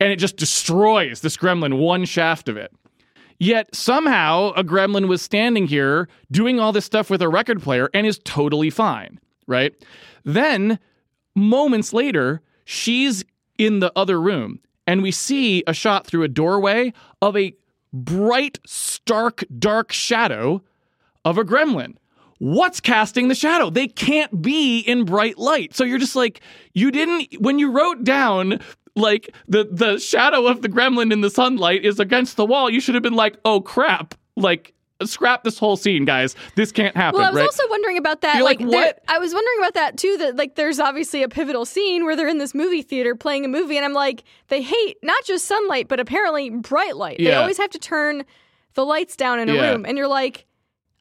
[0.00, 2.70] And it just destroys this gremlin one shaft of it.
[3.42, 7.88] Yet somehow a gremlin was standing here doing all this stuff with a record player
[7.94, 9.74] and is totally fine, right?
[10.24, 10.78] Then
[11.34, 13.24] moments later, she's
[13.56, 17.54] in the other room and we see a shot through a doorway of a
[17.94, 20.62] bright, stark, dark shadow
[21.24, 21.96] of a gremlin.
[22.40, 23.70] What's casting the shadow?
[23.70, 25.74] They can't be in bright light.
[25.74, 26.40] So you're just like,
[26.74, 28.60] you didn't, when you wrote down
[28.96, 32.80] like the, the shadow of the gremlin in the sunlight is against the wall, you
[32.80, 34.72] should have been like, oh crap, like
[35.02, 36.36] scrap this whole scene, guys.
[36.56, 37.46] This can't happen, Well, I was right?
[37.46, 38.34] also wondering about that.
[38.36, 38.98] You're like, there- what?
[39.08, 40.16] I was wondering about that too.
[40.18, 43.48] That like, there's obviously a pivotal scene where they're in this movie theater playing a
[43.48, 47.16] movie, and I'm like, they hate not just sunlight, but apparently bright light.
[47.18, 48.24] They always have to turn
[48.74, 49.70] the lights down in a Yeah.
[49.70, 50.44] room, and you're like,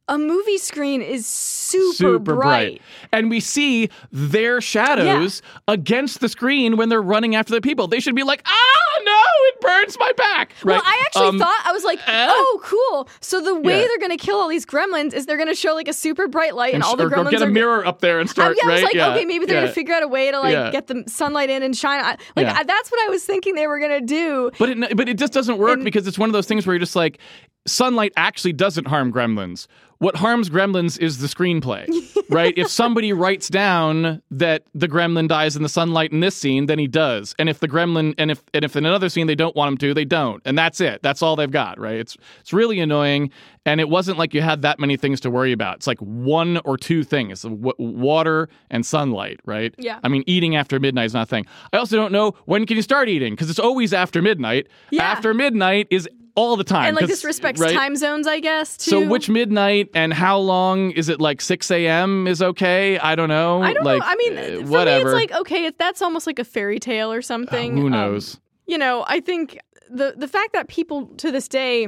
[0.10, 2.82] a movie screen is super, bright.
[3.12, 7.88] And we see their shadows against the screen when they're running after the people.
[7.88, 10.54] They should be like, ah, no, it burns my back.
[10.64, 10.74] Right?
[10.74, 12.28] Well, I actually Um, thought I was like, Eh?
[12.30, 13.08] oh, cool.
[13.22, 13.88] So the way Yeah.
[13.88, 16.74] they're gonna kill all these gremlins is they're gonna show like a super bright light,
[16.74, 18.70] and, And all the gremlins get a are mirror up there and Um, start yeah,
[18.70, 19.12] I was like, yeah.
[19.14, 19.62] okay, maybe they're yeah.
[19.64, 20.72] gonna figure out a way to like Yeah.
[20.72, 22.02] get the sunlight in and shine.
[22.04, 22.56] I, like Yeah.
[22.58, 24.52] I, that's what I was thinking they were gonna do.
[24.58, 26.74] But it, but it just doesn't work And- because it's one of those things where
[26.74, 27.20] you're just like,
[27.68, 29.68] sunlight actually doesn't harm gremlins.
[30.00, 31.86] What harms gremlins is the screenplay,
[32.30, 32.54] right?
[32.58, 36.80] if somebody writes down that the gremlin dies in the sunlight in this scene, then
[36.80, 37.36] he does.
[37.38, 39.78] And if the gremlin and if and if in another scene they don't want him
[39.80, 40.42] to, they don't.
[40.46, 41.02] And that's it.
[41.04, 41.96] That's all they've got, right?
[42.00, 43.30] It's it's really annoying.
[43.66, 45.76] And it wasn't like you had that many things to worry about.
[45.76, 49.76] It's like one or two things: w- water and sunlight, right?
[49.78, 50.00] Yeah.
[50.02, 51.46] I mean, eating after midnight is not a thing.
[51.74, 54.68] I also don't know when can you start eating because it's always after midnight.
[54.92, 55.04] Yeah.
[55.04, 56.88] After midnight is all the time.
[56.88, 57.74] And like this respects right?
[57.74, 58.78] time zones, I guess.
[58.78, 58.90] Too.
[58.92, 61.20] So which midnight and how long is it?
[61.20, 62.28] Like six a.m.
[62.28, 62.98] is okay.
[63.00, 63.62] I don't know.
[63.62, 64.06] I don't like, know.
[64.08, 65.06] I mean, uh, whatever.
[65.06, 67.78] me, it's like okay, if that's almost like a fairy tale or something.
[67.78, 68.40] who Um, knows?
[68.68, 71.88] you know, I think the the fact that people to this day,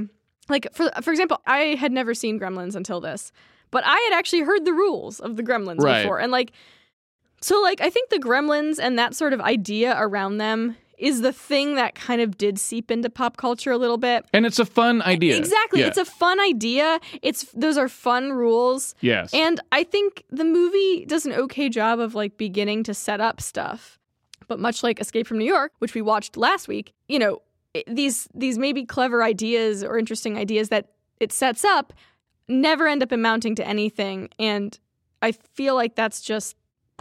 [0.49, 3.31] like for for example, I had never seen Gremlins until this,
[3.69, 6.01] but I had actually heard the rules of the Gremlins Right.
[6.03, 6.51] before, and like,
[7.41, 11.33] so like I think the Gremlins and that sort of idea around them is the
[11.33, 14.25] thing that kind of did seep into pop culture a little bit.
[14.33, 15.35] and it's a fun idea.
[15.37, 15.87] Exactly, Yeah.
[15.87, 16.99] it's a fun idea.
[17.21, 18.95] It's those are fun rules.
[19.01, 19.33] yes.
[19.33, 23.41] And I think the movie does an okay job of like beginning to set up
[23.41, 23.97] stuff.
[24.47, 27.41] But much like Escape from New York, which we watched last week, you know,
[27.87, 30.87] these these maybe clever ideas or interesting ideas that
[31.19, 31.93] it sets up
[32.47, 34.77] never end up amounting to anything and
[35.21, 36.57] I feel like that's just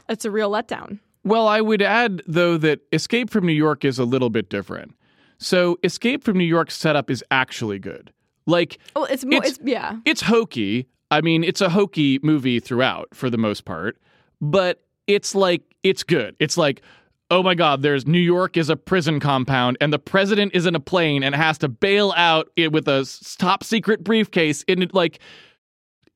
[0.09, 1.01] it's a real letdown.
[1.25, 4.95] Well, I would add though that Escape from New York is a little bit different.
[5.39, 8.13] So Escape from New York's setup is actually good.
[8.47, 9.97] Like Oh, it's more It's- it's, yeah.
[10.05, 10.87] it's hokey.
[11.11, 13.99] I mean, it's a hokey movie throughout for the most part,
[14.41, 16.37] but it's like it's good.
[16.39, 16.83] It's like,
[17.31, 20.75] oh my god, there's New York is a prison compound and the president is in
[20.75, 24.95] a plane and has to bail out it with a top secret briefcase and it
[24.95, 25.19] like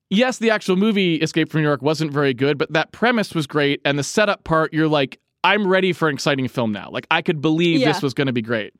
[0.09, 3.47] yes, the actual movie Escape from New York wasn't very good, but that premise was
[3.47, 6.89] great and the setup part you're like I'm ready for an exciting film now.
[6.89, 7.91] Like I could believe Yeah.
[7.91, 8.73] this was going to be great.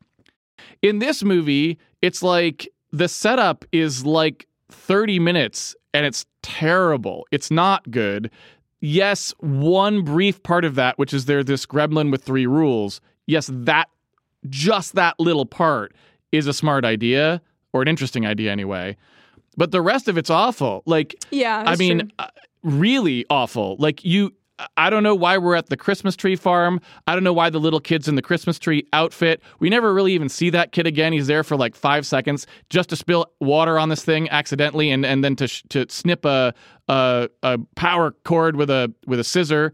[0.81, 7.27] In this movie, it's like the setup is like 30 minutes and it's terrible.
[7.31, 8.31] It's not good.
[8.81, 12.99] Yes, one brief part of that, which is there this gremlin with three rules.
[13.27, 13.89] Yes, that
[14.49, 15.93] just that little part
[16.31, 17.41] is a smart idea
[17.73, 18.95] or an interesting idea anyway.
[19.57, 20.83] But the rest of it's awful.
[20.85, 21.63] Like Yeah.
[21.65, 22.27] I mean, uh,
[22.63, 23.75] really awful.
[23.79, 24.33] Like you,
[24.77, 26.79] I don't know why we're at the Christmas tree farm.
[27.07, 29.41] I don't know why the little kid's in the Christmas tree outfit.
[29.59, 31.11] We never really even see that kid again.
[31.13, 35.05] He's there for like five seconds just to spill water on this thing accidentally, and
[35.05, 36.53] and then to sh- to snip a,
[36.87, 39.73] a a power cord with a with a scissor.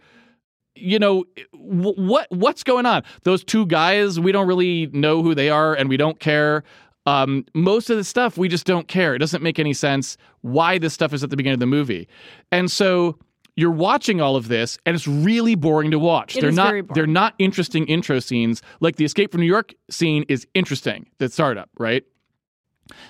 [0.74, 3.04] You know what what's going on?
[3.24, 6.63] Those two guys, we don't really know who they are, and we don't care.
[7.06, 9.16] Um, most of the stuff we just don't care.
[9.16, 12.08] It doesn't make any sense why this stuff is at the beginning of the movie,
[12.52, 13.18] and so
[13.56, 16.36] you're watching all of this, and it's really boring to watch.
[16.36, 18.62] It they're not they're not interesting intro scenes.
[18.80, 21.08] Like the Escape from New York scene is interesting.
[21.18, 22.04] The startup, right?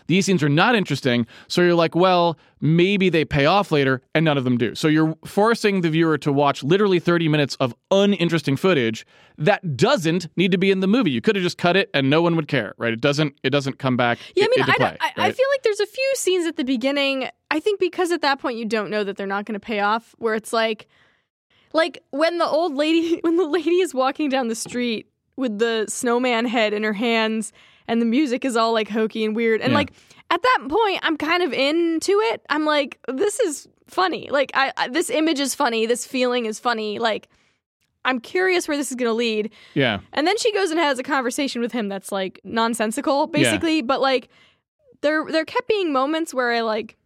[0.07, 4.23] These scenes are not interesting, so you're like, well, maybe they pay off later, and
[4.25, 4.75] none of them do.
[4.75, 9.05] So you're forcing the viewer to watch literally 30 minutes of uninteresting footage
[9.37, 11.11] that doesn't need to be in the movie.
[11.11, 12.93] You could have just cut it, and no one would care, right?
[12.93, 13.35] It doesn't.
[13.43, 14.19] It doesn't come back.
[14.35, 15.35] Yeah, i- mean, I, play, don't- I, I right?
[15.35, 17.27] feel like there's a few scenes at the beginning.
[17.49, 19.79] I think because at that point you don't know that they're not going to pay
[19.79, 20.13] off.
[20.19, 20.87] Where it's like,
[21.73, 25.85] like when the old lady, when the lady is walking down the street with the
[25.87, 27.51] snowman head in her hands,
[27.91, 29.77] and the music is all like hokey and weird, and Yeah.
[29.77, 29.91] like
[30.29, 32.41] at that point I'm kind of into it.
[32.49, 34.29] I'm like, this is funny.
[34.31, 35.85] Like, I, I this image is funny.
[35.85, 36.97] This feeling is funny.
[36.99, 37.27] Like.
[38.03, 39.51] I'm curious where this is going to lead.
[39.75, 39.99] yeah.
[40.11, 43.83] And then she goes and has a conversation with him that's like nonsensical, basically.
[43.83, 44.29] But like,
[45.01, 46.97] there there kept being moments where I like,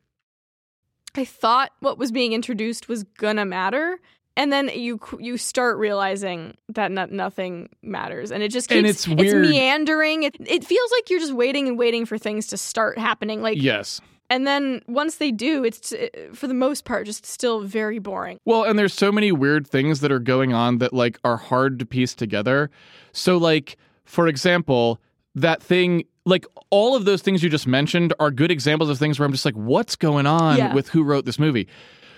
[1.14, 4.00] I thought what was being introduced was gonna matter,
[4.38, 8.88] and then you you start realizing that not, nothing matters, and it just keeps And
[8.88, 9.42] it's weird.
[9.42, 10.24] meandering.
[10.24, 13.42] It it feels like you're just waiting and waiting for things to start happening.
[13.42, 14.02] Like, Yes.
[14.30, 18.40] and then once they do, it's uh, for the most part just still very boring.
[18.46, 21.80] Well, and there's so many weird things that are going on that like are hard
[21.80, 22.70] to piece together.
[23.14, 25.00] So like for example,
[25.36, 29.20] that thing like all of those things you just mentioned are good examples of things
[29.20, 30.74] where I'm just like what's going on Yeah.
[30.74, 31.68] with who wrote this movie?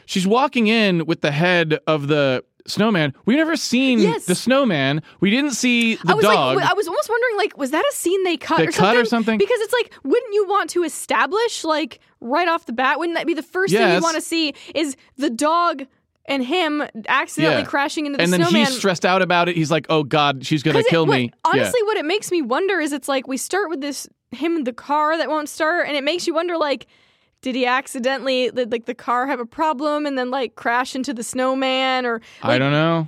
[0.07, 3.13] She's walking in with the head of the snowman.
[3.25, 4.25] We've never seen Yes.
[4.25, 5.01] the snowman.
[5.21, 6.57] We didn't see the I was dog.
[6.57, 8.75] like, I was almost wondering, like, was that a scene they cut, They or, cut
[8.75, 9.01] something?
[9.01, 9.37] or something?
[9.37, 12.99] Because it's like, wouldn't you want to establish, like, right off the bat?
[12.99, 14.53] Wouldn't that be the first thing you want to see?
[14.75, 15.83] Is the dog
[16.25, 17.67] and him accidentally Yeah.
[17.67, 18.65] crashing into the and then snowman.
[18.65, 19.55] he's stressed out about it.
[19.55, 22.31] He's like, "Oh God, she's gonna 'Cause it- kill what- me." Honestly, what it makes
[22.31, 25.47] me wonder is it's like we start with this him in the car that won't
[25.47, 26.85] start, and it makes you wonder like,
[27.41, 31.13] did he accidentally did, like the car have a problem and then like crash into
[31.13, 32.49] the snowman or yeah.
[32.49, 33.07] I don't know.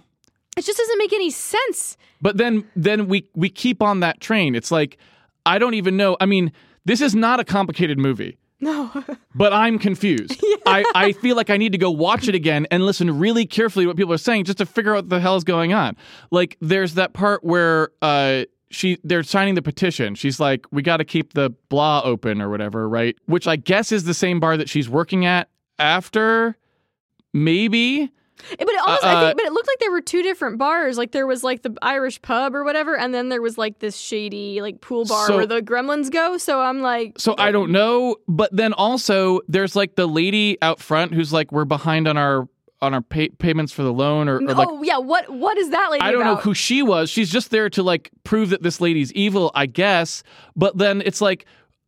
[0.58, 1.98] it just doesn't make any sense.
[2.22, 4.56] But then then we we keep on that train.
[4.56, 4.98] It's like
[5.46, 6.18] I don't even know.
[6.20, 6.52] I mean,
[6.86, 8.38] this is not a complicated movie.
[8.62, 8.92] No,
[9.36, 10.36] But I'm confused.
[10.44, 10.56] yeah.
[10.66, 13.86] I, I feel like I need to go watch it again and listen really carefully
[13.86, 15.96] to what people are saying just to figure out what the hell is going on.
[16.30, 20.16] Like there's that part where uh she they're signing the petition.
[20.16, 23.16] She's like, we got to keep the blah open or whatever, right?
[23.26, 26.56] Which I guess is the same bar that she's working at after,
[27.34, 28.12] maybe.
[28.52, 30.98] but it almost I Uh, think, but it looked like there were two different bars.
[30.98, 33.98] Like there was like the Irish pub or whatever, and then there was like this
[33.98, 36.38] shady like pool bar So- where the Gremlins go.
[36.38, 40.80] So I'm like, So I don't know, but then also there's like the lady out
[40.80, 42.48] front who's like, we're behind on our
[42.82, 45.70] on our pay- payments for the loan or, or like oh yeah, what what is
[45.72, 46.02] that lady?
[46.02, 47.10] I don't know who she was.
[47.10, 50.24] She's just there to like prove that this lady's evil, I guess.
[50.56, 51.46] But then it's like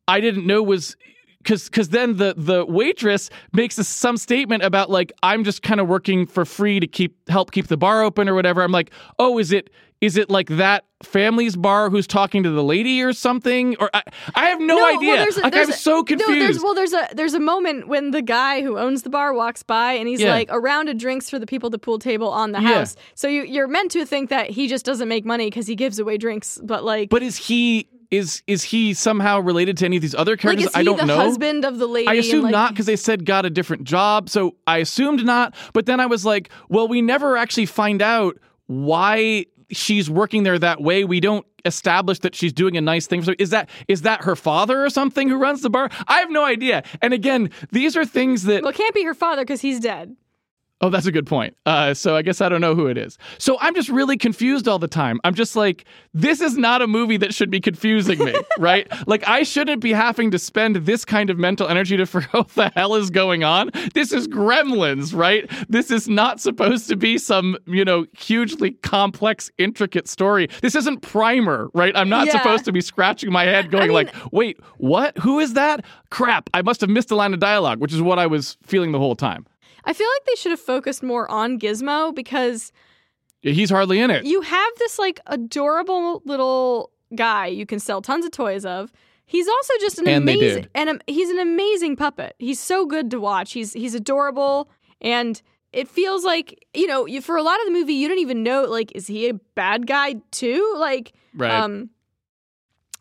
[0.08, 0.96] I didn't know was
[1.38, 5.80] because because then the the waitress makes a, some statement about like I'm just kind
[5.80, 8.62] of working for free to keep help keep the bar open or whatever.
[8.62, 9.70] I'm like, oh, is it
[10.02, 13.76] is it like that family's bar who's talking to the lady or something?
[13.80, 14.02] Or I,
[14.36, 15.16] I have no, well, idea.
[15.18, 16.42] there's a- like there's I'm a- so No, confused.
[16.42, 19.62] there's well, there's a there's a moment when the guy who owns the bar walks
[19.64, 20.32] by and he's Yeah.
[20.32, 22.74] like a round of drinks for the people at the pool table on the Yeah.
[22.80, 22.96] house.
[23.16, 26.00] So you you're meant to think that he just doesn't make money because he gives
[26.00, 27.10] away drinks, but like.
[27.10, 30.66] but is he is is he somehow related to any of these other like characters?
[30.66, 31.16] is he I don't the know.
[31.16, 32.08] husband of the lady?
[32.10, 34.30] I assume like, not because they said got a different job.
[34.30, 35.56] So I assumed not.
[35.74, 38.38] But then I was like, well, we never actually find out
[38.68, 41.04] why she's working there that way.
[41.04, 43.24] We don't establish that she's doing a nice thing.
[43.40, 45.90] Is that is that her father or something who runs the bar?
[46.08, 46.84] I have no idea.
[47.02, 50.16] And again, these are things that Well, it can't be her father because he's dead.
[50.84, 51.56] Oh, that's a good point.
[51.66, 53.18] Uh, so I guess I don't know who it is.
[53.38, 55.20] So I'm just really confused all the time.
[55.24, 58.88] I'm just like, this is not a movie that should be confusing me, right?
[59.08, 62.48] Like I shouldn't be having to spend this kind of mental energy to figure out
[62.48, 63.70] what the hell is going on.
[63.94, 65.50] This is Gremlins, right?
[65.70, 70.48] This is not supposed to be some, you know, hugely complex, intricate story.
[70.62, 71.96] This isn't Primer, right?
[71.96, 72.34] I'm not Yeah.
[72.42, 75.18] supposed to be scratching my head, going mean- like, wait, what?
[75.20, 75.86] Who is that?
[76.10, 76.50] Crap!
[76.54, 79.00] I must have missed a line of dialogue, which is what I was feeling the
[79.00, 79.46] whole time.
[79.86, 82.72] I feel like they should have focused more on Gizmo because
[83.42, 84.26] He's hardly in it.
[84.26, 88.92] you have this like adorable little guy you can sell tons of toys of.
[89.26, 92.36] He's also just an And amazing and um, he's an amazing puppet.
[92.38, 93.54] He's so good to watch.
[93.54, 94.70] He's he's adorable
[95.02, 95.42] and
[95.74, 98.44] it feels like, you know, you, for a lot of the movie you don't even
[98.44, 100.76] know like is he a bad guy too?
[100.78, 101.52] Like Right.
[101.52, 101.90] um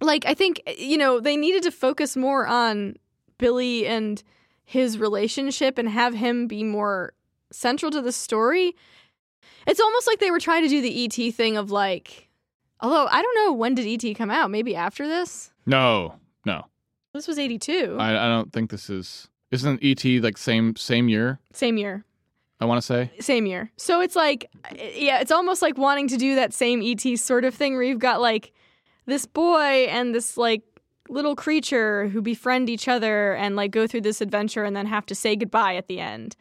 [0.00, 2.94] like I think you know, they needed to focus more on
[3.38, 4.22] Billy and
[4.70, 7.12] his relationship and have him be more
[7.50, 8.76] central to the story.
[9.66, 12.28] It's almost like they were trying to do the ET thing of like
[12.78, 14.48] although I don't know when did ET come out?
[14.48, 15.50] Maybe after this?
[15.66, 16.14] no,
[16.46, 16.66] no.
[17.12, 17.96] This was 82.
[17.98, 19.28] I, I don't think this is.
[19.50, 21.40] Isn't ET like same same year?
[21.52, 22.04] Same year.
[22.61, 23.11] I want to say.
[23.18, 23.72] Same year.
[23.76, 24.48] So it's like
[24.94, 27.98] yeah, it's almost like wanting to do that same ET sort of thing where you've
[27.98, 28.52] got like
[29.06, 30.62] this boy and this like
[31.10, 35.04] little creature who befriend each other and like go through this adventure and then have
[35.06, 36.36] to say goodbye at the end.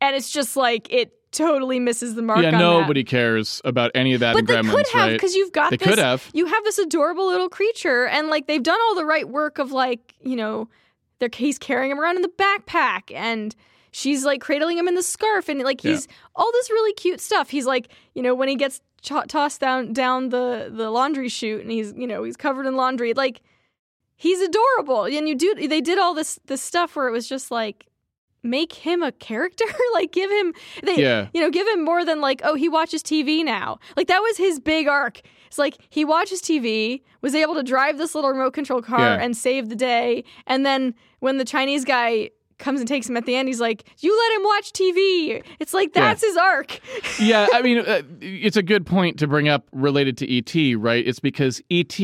[0.00, 2.58] And it's just like it totally misses the mark yeah, on that.
[2.58, 5.12] nobody cares about any of that But in they Gremlins, could have right?
[5.12, 5.88] because you've got They this.
[5.88, 6.28] could have.
[6.34, 9.72] You have this adorable little creature, and like they've done all the right work of
[9.72, 10.68] like you know,
[11.20, 13.54] they're he's carrying him around in the backpack, and
[13.92, 15.92] she's like cradling him in the scarf, and like Yeah.
[15.92, 17.48] he's all this really cute stuff.
[17.50, 21.62] He's like you know when he gets ch- tossed down down the the laundry chute,
[21.62, 23.40] and he's you know he's covered in laundry, like
[24.22, 25.04] he's adorable.
[25.04, 27.86] And you do they did all this this stuff where it was just like
[28.44, 31.28] make him a character like give him they Yeah.
[31.34, 34.36] you know give him more than like oh he watches tv now like that was
[34.36, 38.52] his big arc it's like he watches tv was able to drive this little remote
[38.52, 39.22] control car Yeah.
[39.22, 43.26] and save the day and then when the chinese guy comes and takes him at
[43.26, 46.00] the end he's like you let him watch tv it's like Yeah.
[46.08, 46.80] that's his arc
[47.20, 51.06] yeah, I mean, uh, it's a good point to bring up related to ET, right?
[51.06, 51.96] It's because ET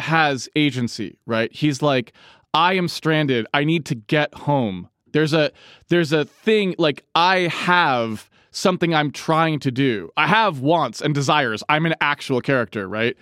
[0.00, 1.52] has agency, right?
[1.52, 2.12] He's like,
[2.54, 3.46] I am stranded.
[3.54, 4.88] I need to get home.
[5.12, 5.50] There's a
[5.88, 10.10] there's a thing like I have something I'm trying to do.
[10.16, 11.62] I have wants and desires.
[11.68, 13.16] I'm an actual character, right?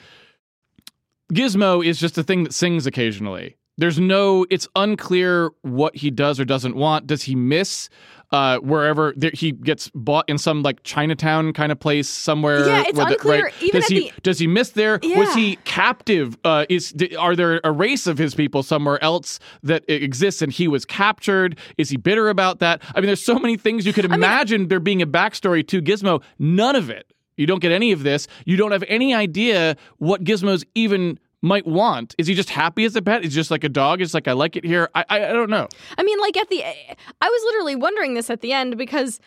[1.32, 3.56] Gizmo is just a thing that sings occasionally.
[3.78, 7.06] There's no, it's unclear what he does or doesn't want.
[7.06, 7.88] Does he miss
[8.30, 12.66] uh, wherever there, he gets bought in some like Chinatown kind of place somewhere?
[12.66, 13.54] Yeah, it's where the- unclear, right?
[13.62, 14.98] even does he the- does he miss there?
[15.02, 16.36] Was he captive?
[16.44, 20.52] Uh, is d- are there a race of his people somewhere else that exists and
[20.52, 21.56] he was captured?
[21.78, 22.82] Is he bitter about that?
[22.94, 26.22] I mean, there's so many things you could imagine there being a backstory to Gizmo.
[26.38, 27.12] None of it.
[27.36, 28.26] You don't get any of this.
[28.44, 32.14] You don't have any idea what Gizmo's even might want.
[32.18, 33.24] Is he just happy as a pet?
[33.24, 34.00] Is he just like a dog?
[34.00, 34.88] It's like I like it here.
[34.94, 35.68] I I, I don't know.
[35.96, 39.20] I mean, like at the, I was literally wondering this at the end because,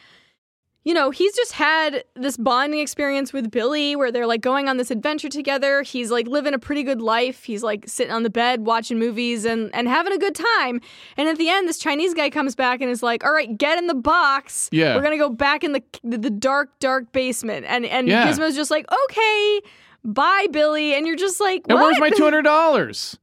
[0.83, 4.77] you know, he's just had this bonding experience with Billy where they're like going on
[4.77, 5.83] this adventure together.
[5.83, 7.43] He's like living a pretty good life.
[7.43, 10.81] He's like sitting on the bed watching movies and and having a good time.
[11.17, 13.77] And at the end, this Chinese guy comes back and is like, "All right, get
[13.77, 14.69] in the box.
[14.71, 14.95] Yeah.
[14.95, 18.27] we're gonna go back in the the, the dark, dark basement." And and Yeah.
[18.27, 19.61] Gizmo's just like, "Okay."
[20.03, 20.93] Bye, Billy.
[20.95, 23.17] And you're just like, And where's my two hundred dollars?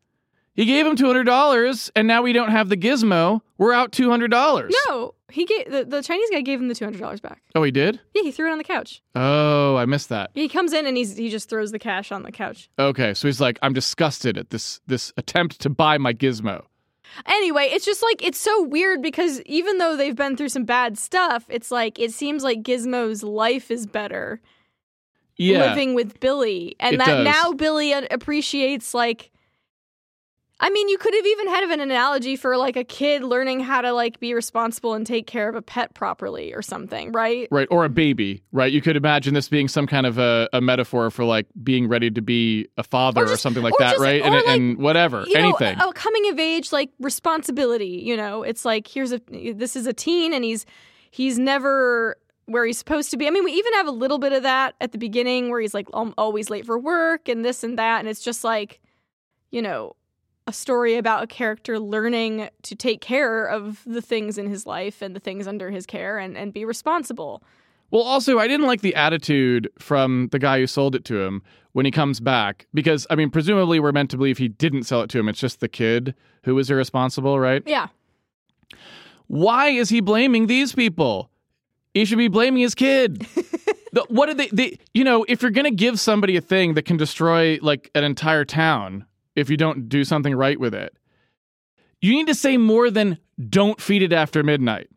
[0.59, 3.43] He gave him two hundred dollars, and now we don't have the Gizmo.
[3.59, 4.75] We're out two hundred dollars.
[4.89, 7.43] No, he gave the, the Chinese guy gave him the two hundred dollars back.
[7.55, 8.01] Oh, he did.
[8.13, 9.01] Yeah, he threw it on the couch.
[9.15, 10.33] Oh, I missed that.
[10.35, 12.71] He comes in and he's he just throws the cash on the couch.
[12.77, 16.65] Okay, so he's like, I'm disgusted at this this attempt to buy my Gizmo.
[17.27, 20.99] Anyway, it's just like it's so weird because even though they've been through some bad
[20.99, 24.41] stuff, it's like it seems like Gizmo's life is better
[25.39, 27.25] Yeah, living with Billy, and It that does.
[27.25, 29.31] now Billy appreciates like.
[30.61, 33.61] I mean, you could have even had of an analogy for like a kid learning
[33.61, 37.47] how to like be responsible and take care of a pet properly or something, right?
[37.53, 37.69] right.
[37.71, 38.73] Or a baby, right?
[38.73, 42.11] You could imagine this being some kind of a, a metaphor for like being ready
[42.11, 44.21] to be a father Or or, something like or that, just- right?
[44.21, 45.79] And, like, and whatever, you anything.
[45.79, 48.03] know, a coming of age like responsibility.
[48.05, 50.67] You know, it's like here's a this is a teen and he's
[51.13, 52.17] he's never
[52.49, 53.27] where he's supposed to be.
[53.27, 55.75] I mean, we even have a little bit of that at the beginning where he's
[55.75, 58.81] like always late for work and this and that, and it's just like,
[59.51, 59.95] you know,
[60.47, 65.03] a story about a character learning to take care of the things in his life
[65.03, 67.43] and the things under his care and and be responsible.
[67.91, 71.43] Well, also, I didn't like the attitude from the guy who sold it to him
[71.73, 75.03] when he comes back because, I mean, presumably we're meant to believe he didn't sell
[75.03, 75.29] it to him.
[75.29, 77.63] It's just the kid who was irresponsible, right?
[77.67, 77.89] Yeah.
[79.27, 81.31] Why is he blaming these people?
[81.99, 83.27] He should be blaming his kid.
[83.91, 84.79] The- what did they, they?
[84.93, 88.45] You know, if you're gonna give somebody a thing that can destroy like an entire
[88.45, 90.95] town if you don't do something right with it,
[92.03, 93.17] you need to say more than
[93.49, 94.89] "Don't feed it after midnight."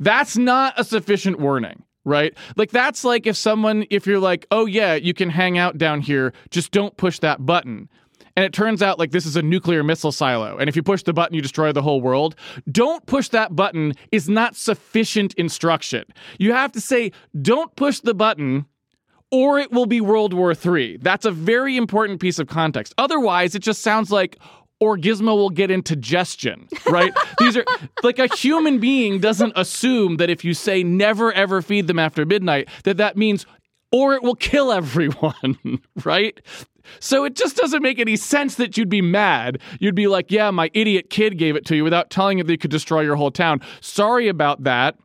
[0.00, 2.36] That's not a sufficient warning, right?
[2.56, 6.00] Like that's like if someone, if you're like, "Oh yeah, you can hang out down
[6.00, 7.88] here, just don't push that button."
[8.36, 10.56] And it turns out like this is a nuclear missile silo.
[10.56, 12.34] And if you push the button, you destroy the whole world.
[12.70, 16.04] Don't push that button is not sufficient instruction.
[16.38, 18.66] You have to say, don't push the button
[19.30, 20.98] or it will be World War III.
[20.98, 22.94] That's a very important piece of context.
[22.98, 24.38] Otherwise, it just sounds like
[24.78, 27.14] or Gizmo will get indigestion, right?
[27.38, 27.64] These are
[28.02, 32.26] like a human being doesn't assume that if you say never ever feed them after
[32.26, 33.46] midnight, that that means
[33.92, 36.40] or it will kill everyone, right?
[37.00, 39.58] So it just doesn't make any sense that you'd be mad.
[39.80, 42.50] You'd be like, yeah, my idiot kid gave it to you without telling you that
[42.52, 43.60] he could destroy your whole town.
[43.80, 44.96] Sorry about that.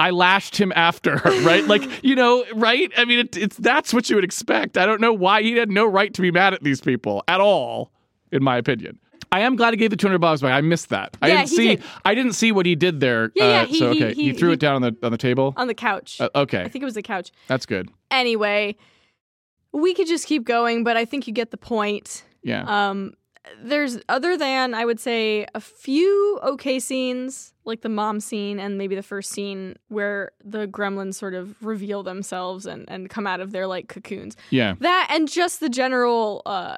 [0.00, 1.66] I lashed him after, right?
[1.66, 2.92] like, you know, right?
[2.96, 4.78] I mean, it, it's that's what you would expect.
[4.78, 7.40] I don't know why he had no right to be mad at these people at
[7.40, 7.90] all,
[8.30, 9.00] in my opinion.
[9.32, 10.52] I am glad he gave the two hundred dollars back.
[10.52, 11.16] I missed that.
[11.20, 11.66] I Yeah, didn't he see.
[11.76, 11.84] did.
[12.04, 13.30] I didn't see what he did there.
[13.34, 15.10] Yeah, yeah, uh, he- so he- okay, he- threw he- it down on the on
[15.12, 15.52] the table.
[15.56, 16.18] On the couch.
[16.20, 17.30] Uh, okay, I think it was the couch.
[17.48, 17.90] that's good.
[18.10, 18.76] Anyway,
[19.72, 22.24] we could just keep going, but I think you get the point.
[22.42, 22.64] Yeah.
[22.66, 23.14] Um,
[23.62, 28.76] there's other than I would say a few okay scenes, like the mom scene and
[28.76, 33.40] maybe the first scene where the gremlins sort of reveal themselves and, and come out
[33.40, 34.36] of their like cocoons.
[34.50, 34.74] yeah.
[34.80, 36.76] That and just the general uh,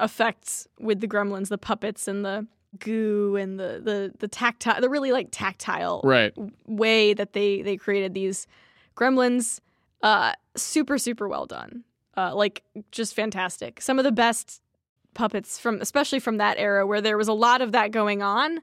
[0.00, 2.46] effects with the gremlins, the puppets and the
[2.78, 6.32] goo and the the the tactile, the really like tactile Right.
[6.66, 8.46] way that they they created these
[8.96, 9.60] gremlins
[10.02, 11.82] uh super super well done
[12.18, 14.60] uh like just fantastic some of the best
[15.14, 18.60] puppets from especially from that era where there was a lot of that going on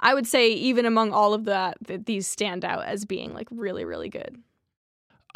[0.00, 3.46] i would say even among all of that that these stand out as being like
[3.50, 4.38] really really good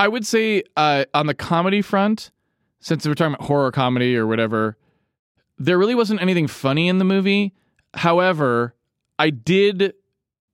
[0.01, 2.31] I would say uh, on the comedy front,
[2.79, 4.77] since we're talking about horror comedy or whatever,
[5.59, 7.53] there really wasn't anything funny in the movie.
[7.95, 8.77] However,
[9.19, 9.95] I did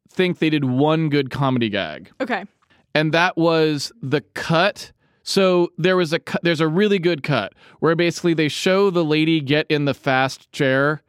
[0.08, 2.46] think they did one good comedy gag, okay
[2.94, 4.92] and that was the cut.
[5.24, 9.04] So there was a cut, there's a really good cut where basically they show the
[9.04, 11.02] lady get in the fast chair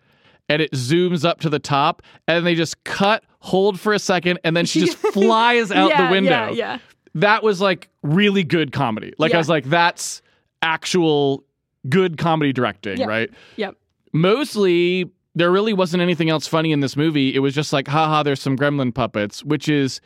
[0.49, 4.39] and it zooms up to the top and they just cut hold for a second
[4.43, 6.77] and then she just flies out yeah, the window yeah yeah
[7.15, 9.13] that was like really good comedy.
[9.17, 10.21] Like I was like, that's
[10.61, 11.43] actual
[11.87, 13.07] good comedy directing, Yep.
[13.07, 13.29] right?
[13.55, 13.77] Yep.
[14.13, 17.33] Mostly there really wasn't anything else funny in this movie.
[17.33, 19.99] It was just like, haha, there's some gremlin puppets, which is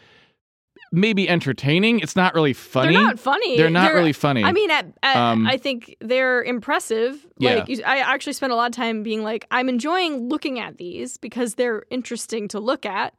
[0.92, 2.00] maybe entertaining.
[2.00, 2.94] It's not really funny.
[2.94, 3.58] They're not funny.
[3.58, 4.44] They're not really funny.
[4.44, 7.26] I mean, at, at, Um, I think they're impressive.
[7.38, 7.56] Yeah.
[7.56, 10.78] Like, you, I actually spent a lot of time being like, I'm enjoying looking at
[10.78, 13.14] these because they're interesting to look at.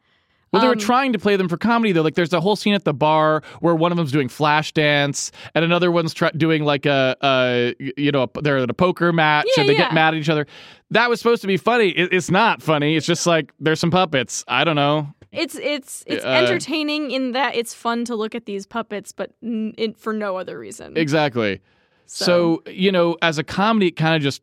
[0.53, 2.03] Well, they were Um, trying to play them for comedy though.
[2.03, 5.31] Like, there's a whole scene at the bar where one of them's doing flash dance,
[5.55, 9.13] and another one's try- doing like a, a, you know, a, they're at a poker
[9.13, 9.79] match, Yeah, and they yeah.
[9.87, 10.47] get mad at each other.
[10.91, 11.91] That was supposed to be funny.
[11.91, 12.97] It, it's not funny.
[12.97, 14.45] It's just like there's some puppets.
[14.49, 15.09] I don't know.
[15.31, 19.31] It's it's it's Uh, entertaining in that it's fun to look at these puppets, but
[19.45, 20.97] n- it, for no other reason.
[20.97, 21.61] Exactly.
[22.07, 24.43] So, you know, as a comedy, it kind of just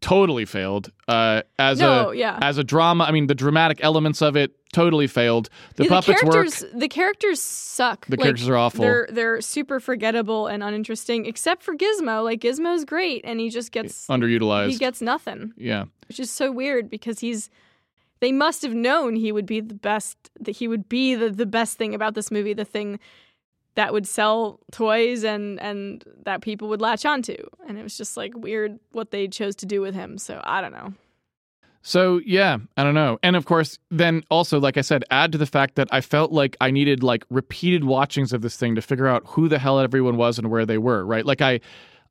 [0.00, 0.90] totally failed.
[1.06, 2.38] Uh, as No, a yeah.
[2.42, 5.48] as a drama, I mean, the dramatic elements of it totally failed.
[5.76, 6.32] The Yeah, puppets work.
[6.32, 8.06] characters, The characters suck.
[8.06, 8.82] The Like, characters are awful.
[8.82, 12.22] They're they're super forgettable and uninteresting, except for Gizmo.
[12.24, 14.70] Like Gizmo's great, and he just gets Underutilized.
[14.70, 15.84] he gets nothing, yeah.
[16.08, 17.50] which is so weird because he's.
[18.20, 20.16] They must have known he would be the best.
[20.40, 22.52] That he would be the, the best thing about this movie.
[22.52, 22.98] The thing
[23.78, 27.36] that would sell toys and and that people would latch onto.
[27.68, 30.18] And it was just like weird what they chose to do with him.
[30.18, 30.94] So I don't know.
[31.82, 33.20] So yeah, I don't know.
[33.22, 36.32] And of course, then also, like I said, add to the fact that I felt
[36.32, 39.78] like I needed like repeated watchings of this thing to figure out who the hell
[39.78, 41.06] everyone was and where they were.
[41.06, 41.24] Right?
[41.24, 41.60] Like I,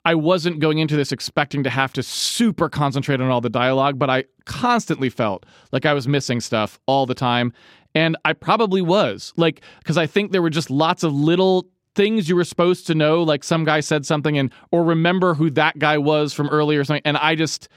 [0.07, 3.99] I wasn't going into this expecting to have to super concentrate on all the dialogue,
[3.99, 7.51] but I constantly felt like I was missing stuff all the time,
[7.93, 9.33] and I probably was.
[9.35, 12.95] Like because I think there were just lots of little things you were supposed to
[12.95, 16.79] know like some guy said something and or remember who that guy was from earlier
[16.79, 17.69] or something and i just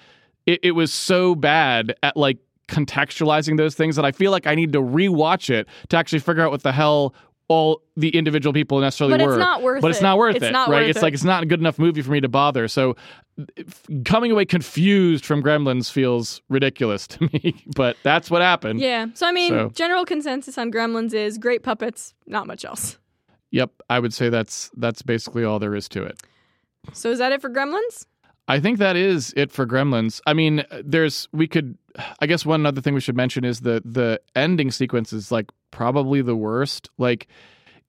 [0.45, 2.37] it, it was so bad at like
[2.71, 6.43] contextualizing those things that I feel like I need to rewatch it to actually figure
[6.43, 7.15] out what the hell
[7.51, 9.33] all the individual people necessarily But were.
[9.35, 10.83] it's not worth but it's not worth It's it, not right?
[10.83, 11.03] worth it's it.
[11.03, 12.69] like it's not a good enough movie for me to bother.
[12.69, 12.95] So
[14.05, 18.79] coming away confused from Gremlins feels ridiculous to me, but that's what happened.
[18.81, 19.07] Yeah.
[19.15, 22.99] So I mean, So- general consensus on Gremlins is great puppets, not much else.
[23.51, 26.21] Yep, I would say that's that's basically all there is to it.
[26.93, 28.07] So is that it for Gremlins?
[28.51, 30.21] I think that is it for Gremlins.
[30.27, 31.79] I mean, there's we could
[32.21, 35.47] I guess one other thing we should mention is the the ending sequence is like
[35.71, 36.91] probably the worst.
[36.99, 37.29] Like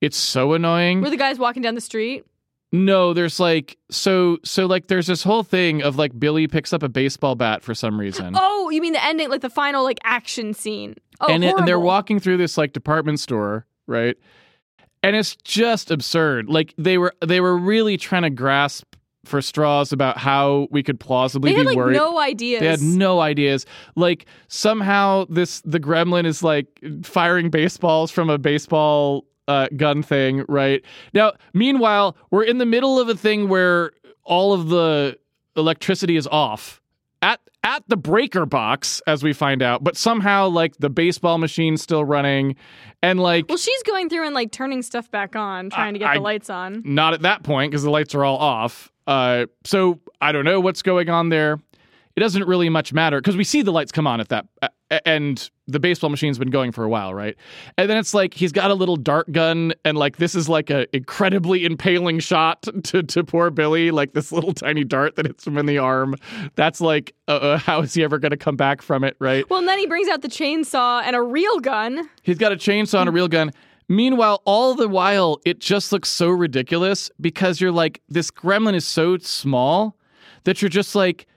[0.01, 1.01] it's so annoying.
[1.01, 2.25] Were the guys walking down the street?
[2.71, 6.83] No, there's like so so like there's this whole thing of like Billy picks up
[6.83, 8.35] a baseball bat for some reason.
[8.39, 10.95] Oh, you mean the ending, like the final like action scene?
[11.19, 14.15] Oh, and it, and they're walking through this like department store, right?
[15.03, 16.47] And it's just absurd.
[16.47, 18.95] Like they were they were really trying to grasp
[19.25, 21.95] for straws about how we could plausibly They be had like worried.
[21.97, 22.59] no ideas.
[22.61, 23.65] They had no ideas.
[23.95, 26.67] Like somehow this the gremlin is like
[27.03, 30.83] firing baseballs from a baseball uh, gun thing, right?
[31.13, 33.91] Now, meanwhile, we're in the middle of a thing where
[34.23, 35.17] all of the
[35.55, 36.81] electricity is off
[37.21, 41.79] at at the breaker box, as we find out, but somehow like the baseball machine's
[41.81, 42.55] still running,
[43.03, 46.09] and like Well, she's going through and like turning stuff back on, trying to get
[46.09, 46.81] I- the lights on.
[46.85, 48.90] not at that point because the lights are all off.
[49.07, 51.59] Uh, so I don't know what's going on there.
[52.15, 54.67] It doesn't really much matter because we see the lights come on at that, uh,
[55.05, 57.37] and the baseball machine's been going for a while, right?
[57.77, 60.69] And then it's like he's got a little dart gun, and like this is like
[60.69, 65.47] a incredibly impaling shot to to poor Billy, like this little tiny dart that hits
[65.47, 66.15] him in the arm.
[66.55, 69.49] That's like, uh, uh, how is he ever going to come back from it, right?
[69.49, 72.09] Well, and then he brings out the chainsaw and a real gun.
[72.23, 73.51] He's got a chainsaw and a real gun.
[73.91, 78.87] Meanwhile, all the while, it just looks so ridiculous because you're like, this gremlin is
[78.87, 79.97] so small
[80.45, 81.27] that you're just like,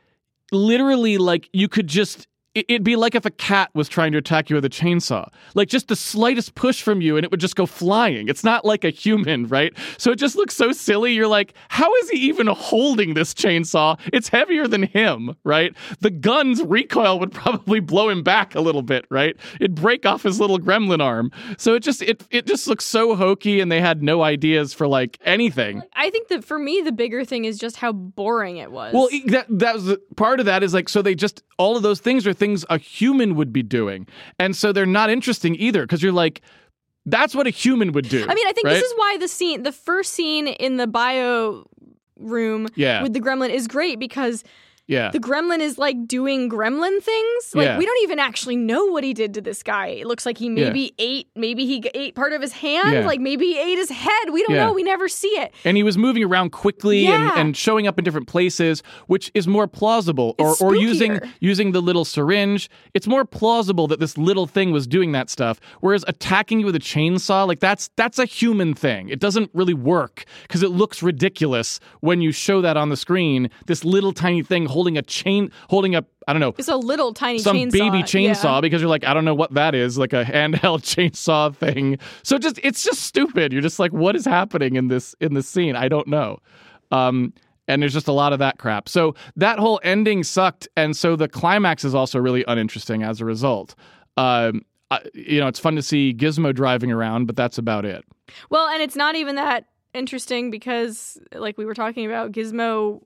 [0.53, 2.29] literally, like, you could just.
[2.55, 5.29] It- It'd be like if a cat was trying to attack you with a chainsaw.
[5.55, 8.29] Like just the slightest push from you and it would just go flying.
[8.29, 9.73] It's not like a human, right?
[9.99, 11.13] So it just looks so silly.
[11.15, 13.99] You're like, how is he even holding this chainsaw?
[14.13, 15.75] It's heavier than him, right?
[16.01, 19.37] The gun's recoil would probably blow him back a little bit, right?
[19.61, 21.31] It'd break off his little gremlin arm.
[21.59, 24.87] So it just it it just looks so hokey and they had no ideas for
[24.87, 25.83] like anything.
[25.95, 28.95] I think that for me, the bigger thing is just how boring it was.
[28.95, 32.01] Well, that that was part of that is like so they just all of those
[32.01, 34.07] things are things a human would be doing,
[34.39, 36.41] and so they're not interesting either because you're like,
[37.07, 38.23] that's what a human would do.
[38.29, 38.75] I mean, I think right?
[38.75, 41.65] this is why the scene, the first scene in the bio
[42.19, 43.03] room Yeah.
[43.03, 44.45] with the gremlin is great because
[44.87, 45.11] yeah.
[45.11, 47.55] the gremlin is like doing gremlin things.
[47.55, 47.79] Like Yeah.
[47.79, 49.87] we don't even actually know what he did to this guy.
[49.89, 53.07] It looks like he maybe ate, maybe he ate part of his hand, Yeah.
[53.07, 54.31] like maybe he ate his head.
[54.31, 54.67] We don't Yeah.
[54.67, 54.73] know.
[54.73, 55.53] We never see it.
[55.65, 57.39] and he was moving around quickly and, Yeah.
[57.41, 60.35] and showing up in different places, which is more plausible.
[60.39, 64.71] Or It's or using using the little syringe, it's more plausible that this little thing
[64.73, 65.61] was doing that stuff.
[65.81, 69.09] Whereas attacking you with a chainsaw, like that's that's a human thing.
[69.09, 73.51] It doesn't really work because it looks ridiculous when you show that on the screen.
[73.67, 77.13] This little tiny thing holding a chain, holding a I don't know It's a little
[77.15, 77.73] tiny some chainsaw.
[77.73, 78.61] baby chainsaw Yeah.
[78.61, 81.99] because you're like, I don't know what that is, like a handheld chainsaw thing.
[82.23, 83.53] So just it's just stupid.
[83.53, 85.77] You're just like, what is happening in this in this scene?
[85.77, 86.39] I don't know.
[86.91, 87.33] Um,
[87.67, 88.89] and there's just a lot of that crap.
[88.91, 93.25] So that whole ending sucked, and so the climax is also really uninteresting as a
[93.25, 93.75] result.
[94.19, 98.05] Um, I, you know, it's fun to see Gizmo driving around, but that's about it.
[98.51, 99.65] Well, and it's not even that
[99.95, 103.03] interesting because, like we were talking about, Gizmo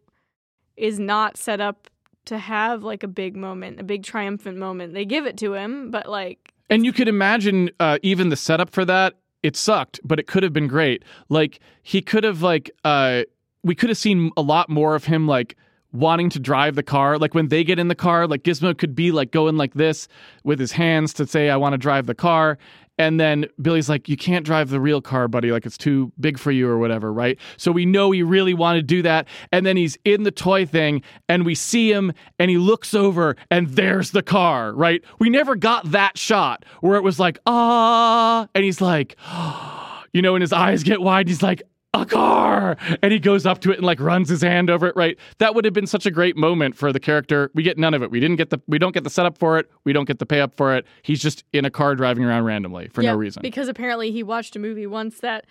[0.78, 1.90] is not set up
[2.26, 4.94] to have like a big moment, a big triumphant moment.
[4.94, 8.70] They give it to him, but like, And you could imagine uh, even the setup
[8.70, 9.14] for that.
[9.42, 11.04] It sucked, but it could have been great.
[11.28, 13.22] Like he could have like uh,
[13.62, 15.56] we could have seen a lot more of him like
[15.92, 17.18] wanting to drive the car.
[17.18, 20.08] Like when they get in the car, like Gizmo could be like going like this
[20.44, 22.58] with his hands to say, "I want to drive the car."
[22.98, 25.52] And then Billy's like, "You can't drive the real car, buddy.
[25.52, 28.80] Like it's too big for you or whatever, right?" So we know he really wanted
[28.80, 29.28] to do that.
[29.52, 33.36] And then he's in the toy thing, and we see him, and he looks over,
[33.50, 35.02] and there's the car, right?
[35.18, 39.16] We never got that shot where it was like, "Ah," and he's like,
[40.12, 41.28] you know, and his eyes get wide.
[41.28, 41.62] He's like,
[41.94, 44.94] a car and he goes up to it and like runs his hand over it
[44.94, 47.94] right that would have been such a great moment for the character we get none
[47.94, 50.04] of it we didn't get the we don't get the setup for it we don't
[50.04, 53.02] get the pay up for it he's just in a car driving around randomly for
[53.02, 55.46] yeah, no reason Because apparently he watched a movie once that,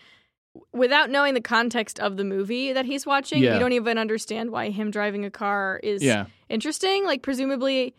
[0.74, 3.54] without knowing the context of the movie that he's watching, Yeah.
[3.54, 7.04] we don't even understand why him driving a car is yeah interesting.
[7.04, 7.96] Like presumably,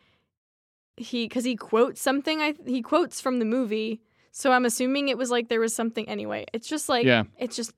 [0.97, 2.41] he because he quotes something.
[2.41, 6.09] I he quotes from the movie, so I'm assuming it was like there was something.
[6.09, 7.25] Anyway, it's just like Yeah.
[7.39, 7.73] it's just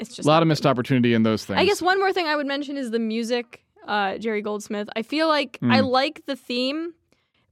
[0.00, 2.36] it's a lot of missed opportunity in those things I guess one more thing I
[2.36, 3.62] would mention is the music.
[3.86, 4.88] Uh, Jerry Goldsmith.
[4.94, 5.72] I feel like Mm.
[5.74, 6.92] I like the theme,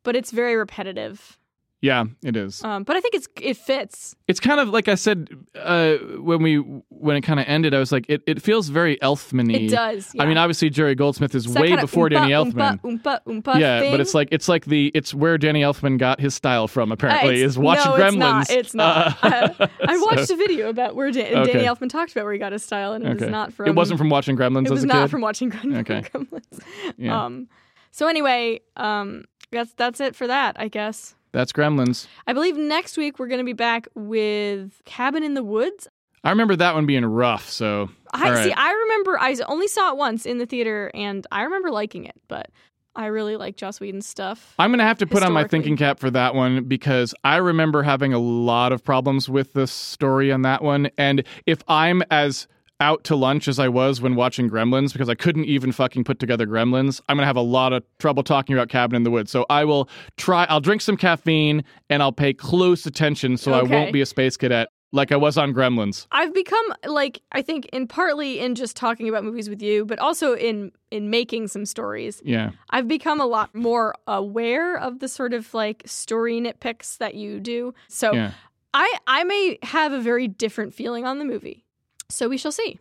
[0.04, 1.38] but it's very repetitive.
[1.80, 4.16] Yeah it is Um, but I think it's it fits.
[4.26, 6.56] it's kind of like i said uh when we
[6.88, 10.12] when it kind of ended i was like it, it feels very elfman-y It does.
[10.18, 13.80] i mean obviously jerry goldsmith is way before oompa, danny elfman Oompa, oompa, oompa yeah,
[13.80, 13.92] thing.
[13.92, 16.90] but it's like it's like the it's where Danny Elfman got his style from.
[16.92, 18.46] Apparently, it's- is watching no, Gremlins.
[18.50, 19.06] It's not.
[19.08, 19.60] It's not.
[19.60, 21.52] Uh, I, I watched so- a video about where Dan- Okay.
[21.52, 23.24] Danny Elfman talked about where he got his style, and it Okay.
[23.26, 23.68] was not from.
[23.68, 25.10] it wasn't from watching Gremlins It as was not kid.
[25.10, 25.78] from watching Gremlins.
[25.80, 26.02] Okay.
[26.12, 26.60] Gremlins.
[26.98, 27.24] Yeah.
[27.24, 27.48] Um.
[27.90, 31.14] So anyway, um, that's that's it for that, I guess.
[31.38, 32.08] That's Gremlins.
[32.26, 35.86] I believe next week we're going to be back with Cabin in the Woods.
[36.24, 37.48] I remember that one being rough.
[37.48, 38.44] So I right.
[38.44, 38.52] see.
[38.52, 39.20] I remember.
[39.20, 42.16] I only saw it once in the theater, and I remember liking it.
[42.26, 42.50] But
[42.96, 44.56] I really like Joss Whedon's stuff.
[44.58, 47.84] I'm gonna have to put on my thinking cap for that one because I remember
[47.84, 50.90] having a lot of problems with the story on that one.
[50.98, 52.48] And if I'm as
[52.80, 56.18] out to lunch as I was when watching Gremlins because I couldn't even fucking put
[56.18, 59.30] together Gremlins, I'm gonna have a lot of trouble talking about Cabin in the Woods.
[59.30, 60.44] So I will try.
[60.48, 64.36] I'll drink some caffeine and I'll pay close attention so I won't be a space
[64.36, 66.06] cadet like I was on Gremlins.
[66.12, 69.98] I've become like I think in partly in just talking about movies with you, but
[69.98, 72.22] also in in making some stories.
[72.24, 72.50] Yeah.
[72.70, 77.40] I've become a lot more aware of the sort of like story nitpicks that you
[77.40, 77.74] do.
[77.88, 78.32] So Yeah.
[78.72, 81.64] I I may have a very different feeling on the movie.
[82.10, 82.78] So we shall see.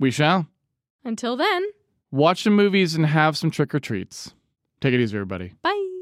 [0.00, 0.46] We shall.
[1.04, 1.64] Until then,
[2.10, 4.32] Watch some movies and have some trick or treats.
[4.80, 5.52] Take it easy, everybody.
[5.62, 5.97] bye.